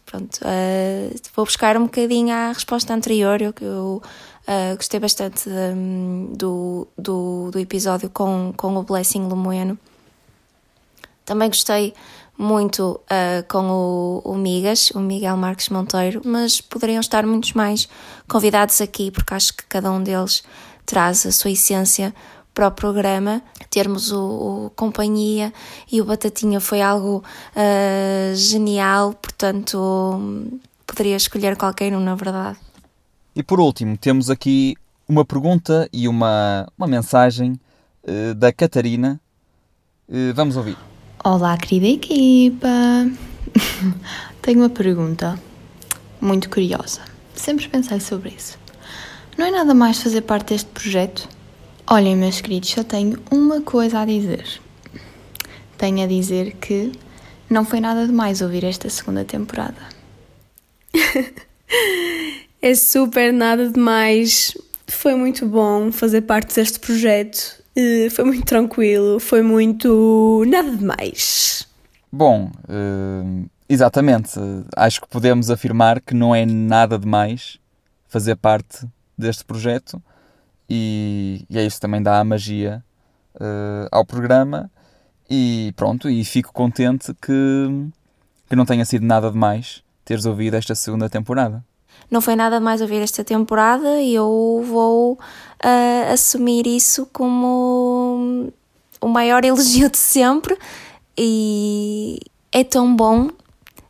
Pronto, 0.04 0.40
uh, 0.42 1.14
vou 1.36 1.44
buscar 1.44 1.76
um 1.76 1.84
bocadinho 1.84 2.34
à 2.34 2.48
resposta 2.48 2.92
anterior, 2.92 3.40
eu, 3.40 3.54
eu 3.60 4.02
uh, 4.48 4.76
gostei 4.76 4.98
bastante 4.98 5.48
de, 5.48 6.36
do, 6.36 6.88
do, 6.98 7.50
do, 7.52 7.58
episódio 7.60 8.10
com, 8.10 8.52
com 8.56 8.76
o 8.76 8.82
Blessing 8.82 9.28
Lemoeno. 9.28 9.78
Também 11.24 11.48
gostei 11.48 11.94
muito 12.42 13.00
uh, 13.04 13.46
com 13.48 13.70
o, 13.70 14.22
o 14.24 14.34
Migas, 14.36 14.90
o 14.90 15.00
Miguel 15.00 15.36
Marques 15.36 15.68
Monteiro, 15.68 16.20
mas 16.24 16.60
poderiam 16.60 17.00
estar 17.00 17.24
muitos 17.24 17.52
mais 17.52 17.88
convidados 18.28 18.80
aqui, 18.80 19.10
porque 19.10 19.32
acho 19.32 19.56
que 19.56 19.64
cada 19.66 19.90
um 19.90 20.02
deles 20.02 20.42
traz 20.84 21.24
a 21.24 21.32
sua 21.32 21.52
essência 21.52 22.12
para 22.52 22.66
o 22.66 22.70
programa. 22.70 23.40
Termos 23.70 24.10
o, 24.12 24.66
o 24.66 24.70
Companhia 24.76 25.52
e 25.90 26.00
o 26.00 26.04
Batatinha 26.04 26.60
foi 26.60 26.82
algo 26.82 27.24
uh, 27.56 28.34
genial, 28.34 29.14
portanto 29.14 30.60
poderia 30.86 31.16
escolher 31.16 31.56
qualquer 31.56 31.94
um, 31.94 32.00
na 32.00 32.14
verdade. 32.14 32.58
E 33.34 33.42
por 33.42 33.60
último, 33.60 33.96
temos 33.96 34.28
aqui 34.28 34.74
uma 35.08 35.24
pergunta 35.24 35.88
e 35.92 36.06
uma, 36.06 36.68
uma 36.76 36.86
mensagem 36.86 37.58
uh, 38.02 38.34
da 38.34 38.52
Catarina. 38.52 39.20
Vamos 40.34 40.58
ouvir. 40.58 40.91
Olá, 41.24 41.56
querida 41.56 41.86
equipa! 41.86 42.66
Tenho 44.42 44.58
uma 44.58 44.68
pergunta 44.68 45.38
muito 46.20 46.50
curiosa. 46.50 47.00
Sempre 47.32 47.68
pensei 47.68 48.00
sobre 48.00 48.30
isso. 48.30 48.58
Não 49.38 49.46
é 49.46 49.52
nada 49.52 49.72
mais 49.72 50.02
fazer 50.02 50.22
parte 50.22 50.48
deste 50.48 50.68
projeto? 50.70 51.28
Olhem, 51.86 52.16
meus 52.16 52.40
queridos, 52.40 52.70
só 52.70 52.82
tenho 52.82 53.20
uma 53.30 53.60
coisa 53.60 54.00
a 54.00 54.04
dizer. 54.04 54.60
Tenho 55.78 56.02
a 56.02 56.08
dizer 56.08 56.56
que 56.56 56.90
não 57.48 57.64
foi 57.64 57.78
nada 57.78 58.04
demais 58.04 58.42
ouvir 58.42 58.64
esta 58.64 58.90
segunda 58.90 59.24
temporada. 59.24 59.80
é 62.60 62.74
super 62.74 63.32
nada 63.32 63.70
demais. 63.70 64.58
Foi 64.88 65.14
muito 65.14 65.46
bom 65.46 65.92
fazer 65.92 66.22
parte 66.22 66.56
deste 66.56 66.80
projeto. 66.80 67.61
Foi 68.10 68.24
muito 68.24 68.44
tranquilo, 68.44 69.18
foi 69.18 69.42
muito 69.42 70.44
nada 70.46 70.76
demais. 70.76 71.66
Bom, 72.10 72.50
uh, 72.68 73.50
exatamente. 73.68 74.38
Acho 74.76 75.00
que 75.00 75.08
podemos 75.08 75.50
afirmar 75.50 76.00
que 76.00 76.12
não 76.14 76.34
é 76.34 76.44
nada 76.44 76.98
demais 76.98 77.58
fazer 78.06 78.36
parte 78.36 78.86
deste 79.16 79.44
projeto 79.44 80.02
e, 80.68 81.46
e 81.48 81.58
é 81.58 81.64
isso 81.64 81.80
também 81.80 82.02
dá 82.02 82.20
a 82.20 82.24
magia 82.24 82.84
uh, 83.36 83.88
ao 83.90 84.04
programa 84.04 84.70
e 85.30 85.72
pronto, 85.76 86.10
e 86.10 86.22
fico 86.24 86.52
contente 86.52 87.14
que, 87.14 87.88
que 88.48 88.54
não 88.54 88.66
tenha 88.66 88.84
sido 88.84 89.06
nada 89.06 89.30
demais 89.30 89.82
teres 90.04 90.26
ouvido 90.26 90.56
esta 90.56 90.74
segunda 90.74 91.08
temporada. 91.08 91.64
Não 92.12 92.20
foi 92.20 92.36
nada 92.36 92.60
mais 92.60 92.82
ouvir 92.82 93.00
esta 93.00 93.24
temporada 93.24 94.00
e 94.02 94.14
eu 94.14 94.62
vou 94.66 95.14
uh, 95.14 96.12
assumir 96.12 96.66
isso 96.66 97.08
como 97.10 98.52
o 99.00 99.08
maior 99.08 99.44
elogio 99.46 99.88
de 99.90 99.96
sempre 99.96 100.56
e 101.16 102.20
é 102.52 102.62
tão 102.62 102.94
bom 102.94 103.30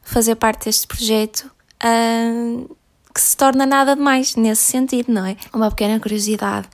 fazer 0.03 0.37
parte 0.37 0.67
deste 0.67 0.87
projeto. 0.87 1.51
Uh, 1.85 2.77
que 3.13 3.21
se 3.21 3.37
torna 3.37 3.67
nada 3.67 3.95
demais 3.95 4.37
nesse 4.37 4.63
sentido, 4.63 5.13
não 5.13 5.27
é? 5.27 5.37
Uma 5.53 5.69
pequena 5.69 5.99
curiosidade. 6.01 6.69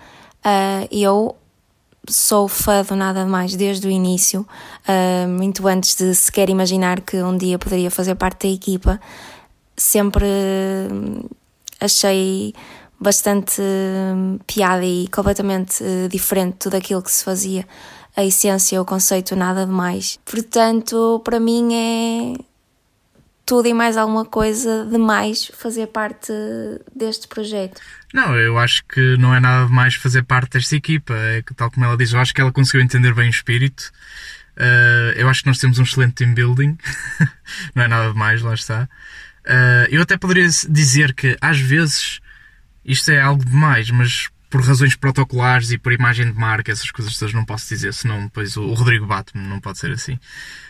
Uh, 0.45 0.87
eu 0.93 1.35
sou 2.09 2.47
fã 2.47 2.83
do 2.83 2.95
Nada 2.95 3.27
Mais 3.27 3.57
desde 3.57 3.87
o 3.87 3.91
início, 3.91 4.47
uh, 4.87 5.29
muito 5.29 5.67
antes 5.67 5.97
de 5.97 6.15
sequer 6.15 6.49
imaginar 6.49 7.01
que 7.01 7.17
um 7.23 7.37
dia 7.37 7.59
poderia 7.59 7.91
fazer 7.91 8.15
parte 8.15 8.47
da 8.47 8.55
equipa. 8.55 9.01
Sempre 9.77 10.27
achei 11.81 12.55
bastante 13.01 13.63
piada 14.47 14.85
e 14.85 15.09
completamente 15.09 15.83
diferente 16.11 16.55
de 16.55 16.59
tudo 16.59 16.77
aquilo 16.77 17.03
que 17.03 17.11
se 17.11 17.25
fazia. 17.25 17.67
A 18.17 18.25
essência, 18.25 18.81
o 18.81 18.85
conceito, 18.85 19.37
nada 19.37 19.65
demais. 19.65 20.19
Portanto, 20.25 21.21
para 21.25 21.39
mim 21.39 21.75
é 21.75 22.45
tudo 23.49 23.67
e 23.67 23.73
mais 23.73 23.97
alguma 23.97 24.27
coisa 24.27 24.85
de 24.85 24.99
mais 24.99 25.51
fazer 25.55 25.87
parte 25.87 26.31
deste 26.95 27.27
projeto. 27.27 27.81
Não, 28.13 28.37
eu 28.37 28.59
acho 28.59 28.85
que 28.85 29.17
não 29.17 29.35
é 29.35 29.41
nada 29.41 29.67
de 29.67 29.73
mais 29.73 29.95
fazer 29.95 30.23
parte 30.23 30.53
desta 30.53 30.77
equipa. 30.77 31.15
É 31.15 31.43
que, 31.43 31.55
tal 31.55 31.71
como 31.71 31.87
ela 31.87 31.97
diz, 31.97 32.13
eu 32.13 32.21
acho 32.21 32.35
que 32.35 32.43
ela 32.43 32.53
conseguiu 32.53 32.83
entender 32.83 33.15
bem 33.15 33.29
o 33.29 33.31
espírito. 33.31 33.91
Uh, 34.55 35.17
eu 35.17 35.29
acho 35.29 35.43
que 35.43 35.49
nós 35.49 35.59
temos 35.59 35.79
um 35.79 35.83
excelente 35.83 36.15
team 36.15 36.35
building. 36.35 36.77
não 37.75 37.85
é 37.85 37.89
nada 37.89 38.13
de 38.13 38.19
mais, 38.19 38.43
lá 38.43 38.53
está. 38.53 38.87
Uh, 39.49 39.89
eu 39.89 40.03
até 40.03 40.19
poderia 40.19 40.47
dizer 40.69 41.15
que 41.15 41.37
às 41.41 41.59
vezes 41.59 42.21
isto 42.85 43.11
é 43.11 43.19
algo 43.19 43.43
demais, 43.43 43.91
mas 43.91 44.29
por 44.51 44.63
razões 44.63 44.95
protocolares 44.95 45.71
e 45.71 45.79
por 45.79 45.93
imagem 45.93 46.31
de 46.31 46.39
marca, 46.39 46.71
essas 46.71 46.91
coisas 46.91 47.17
todas 47.17 47.35
não 47.35 47.45
posso 47.45 47.67
dizer, 47.69 47.93
senão 47.95 48.25
depois 48.25 48.57
o, 48.57 48.73
Rodrigo 48.73 49.07
bate-me, 49.07 49.47
não 49.47 49.61
pode 49.61 49.79
ser 49.79 49.91
assim. 49.91 50.19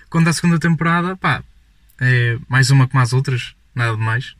Quando 0.09 0.29
a 0.29 0.33
segunda 0.33 0.59
temporada, 0.59 1.17
pá, 1.17 1.43
é 2.01 2.39
mais 2.49 2.71
uma 2.71 2.89
como 2.89 3.03
as 3.03 3.13
outras, 3.13 3.55
nada 3.75 3.97
de 3.97 4.03
mais. 4.03 4.37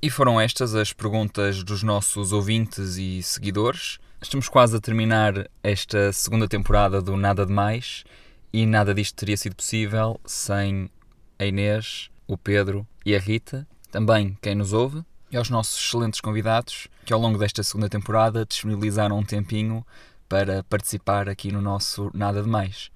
E 0.00 0.10
foram 0.10 0.40
estas 0.40 0.74
as 0.74 0.92
perguntas 0.92 1.62
dos 1.62 1.82
nossos 1.82 2.32
ouvintes 2.32 2.96
e 2.96 3.22
seguidores. 3.22 3.98
Estamos 4.22 4.48
quase 4.48 4.76
a 4.76 4.80
terminar 4.80 5.48
esta 5.62 6.12
segunda 6.12 6.48
temporada 6.48 7.02
do 7.02 7.16
Nada 7.16 7.44
de 7.44 7.52
Mais 7.52 8.04
e 8.52 8.64
nada 8.64 8.94
disto 8.94 9.16
teria 9.16 9.36
sido 9.36 9.56
possível 9.56 10.20
sem 10.24 10.90
a 11.38 11.44
Inês, 11.44 12.10
o 12.28 12.36
Pedro 12.36 12.86
e 13.04 13.16
a 13.16 13.18
Rita, 13.18 13.66
também 13.90 14.36
quem 14.40 14.54
nos 14.54 14.72
ouve, 14.72 15.02
e 15.30 15.36
aos 15.36 15.50
nossos 15.50 15.78
excelentes 15.82 16.20
convidados 16.20 16.88
que 17.04 17.12
ao 17.12 17.20
longo 17.20 17.38
desta 17.38 17.62
segunda 17.62 17.88
temporada 17.88 18.46
disponibilizaram 18.46 19.18
um 19.18 19.24
tempinho 19.24 19.84
para 20.28 20.62
participar 20.64 21.28
aqui 21.28 21.50
no 21.50 21.62
nosso 21.62 22.10
Nada 22.14 22.42
de 22.42 22.48
Mais. 22.48 22.90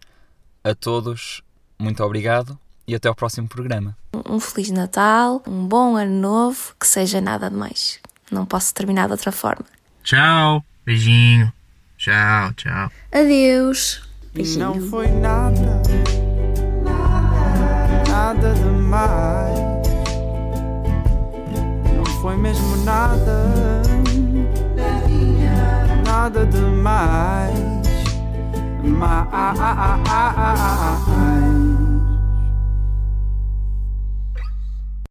A 0.62 0.75
todos, 0.75 1.42
muito 1.79 2.05
obrigado 2.05 2.59
e 2.87 2.95
até 2.95 3.09
ao 3.09 3.14
próximo 3.14 3.49
programa. 3.49 3.97
Um 4.29 4.38
Feliz 4.38 4.71
Natal, 4.71 5.42
um 5.47 5.66
bom 5.66 5.97
Ano 5.97 6.21
Novo, 6.21 6.75
que 6.79 6.87
seja 6.87 7.21
nada 7.21 7.49
de 7.49 7.57
mais. 7.57 7.99
Não 8.31 8.45
posso 8.45 8.75
terminar 8.75 9.07
de 9.07 9.12
outra 9.12 9.33
forma. 9.33 9.64
Tchau, 10.03 10.64
beijinho. 10.85 11.53
Tchau, 11.97 12.53
tchau. 12.55 12.90
Adeus. 13.11 14.03
Beijinho. 14.35 14.75
Não 14.75 14.88
foi 14.88 15.09
nada, 15.09 15.83
demais. 18.92 19.59
Não 21.96 22.05
foi 22.20 22.37
mesmo 22.37 22.76
nada, 22.85 23.82
nada 26.05 26.45
demais. 26.45 27.59
Mais. 28.82 29.22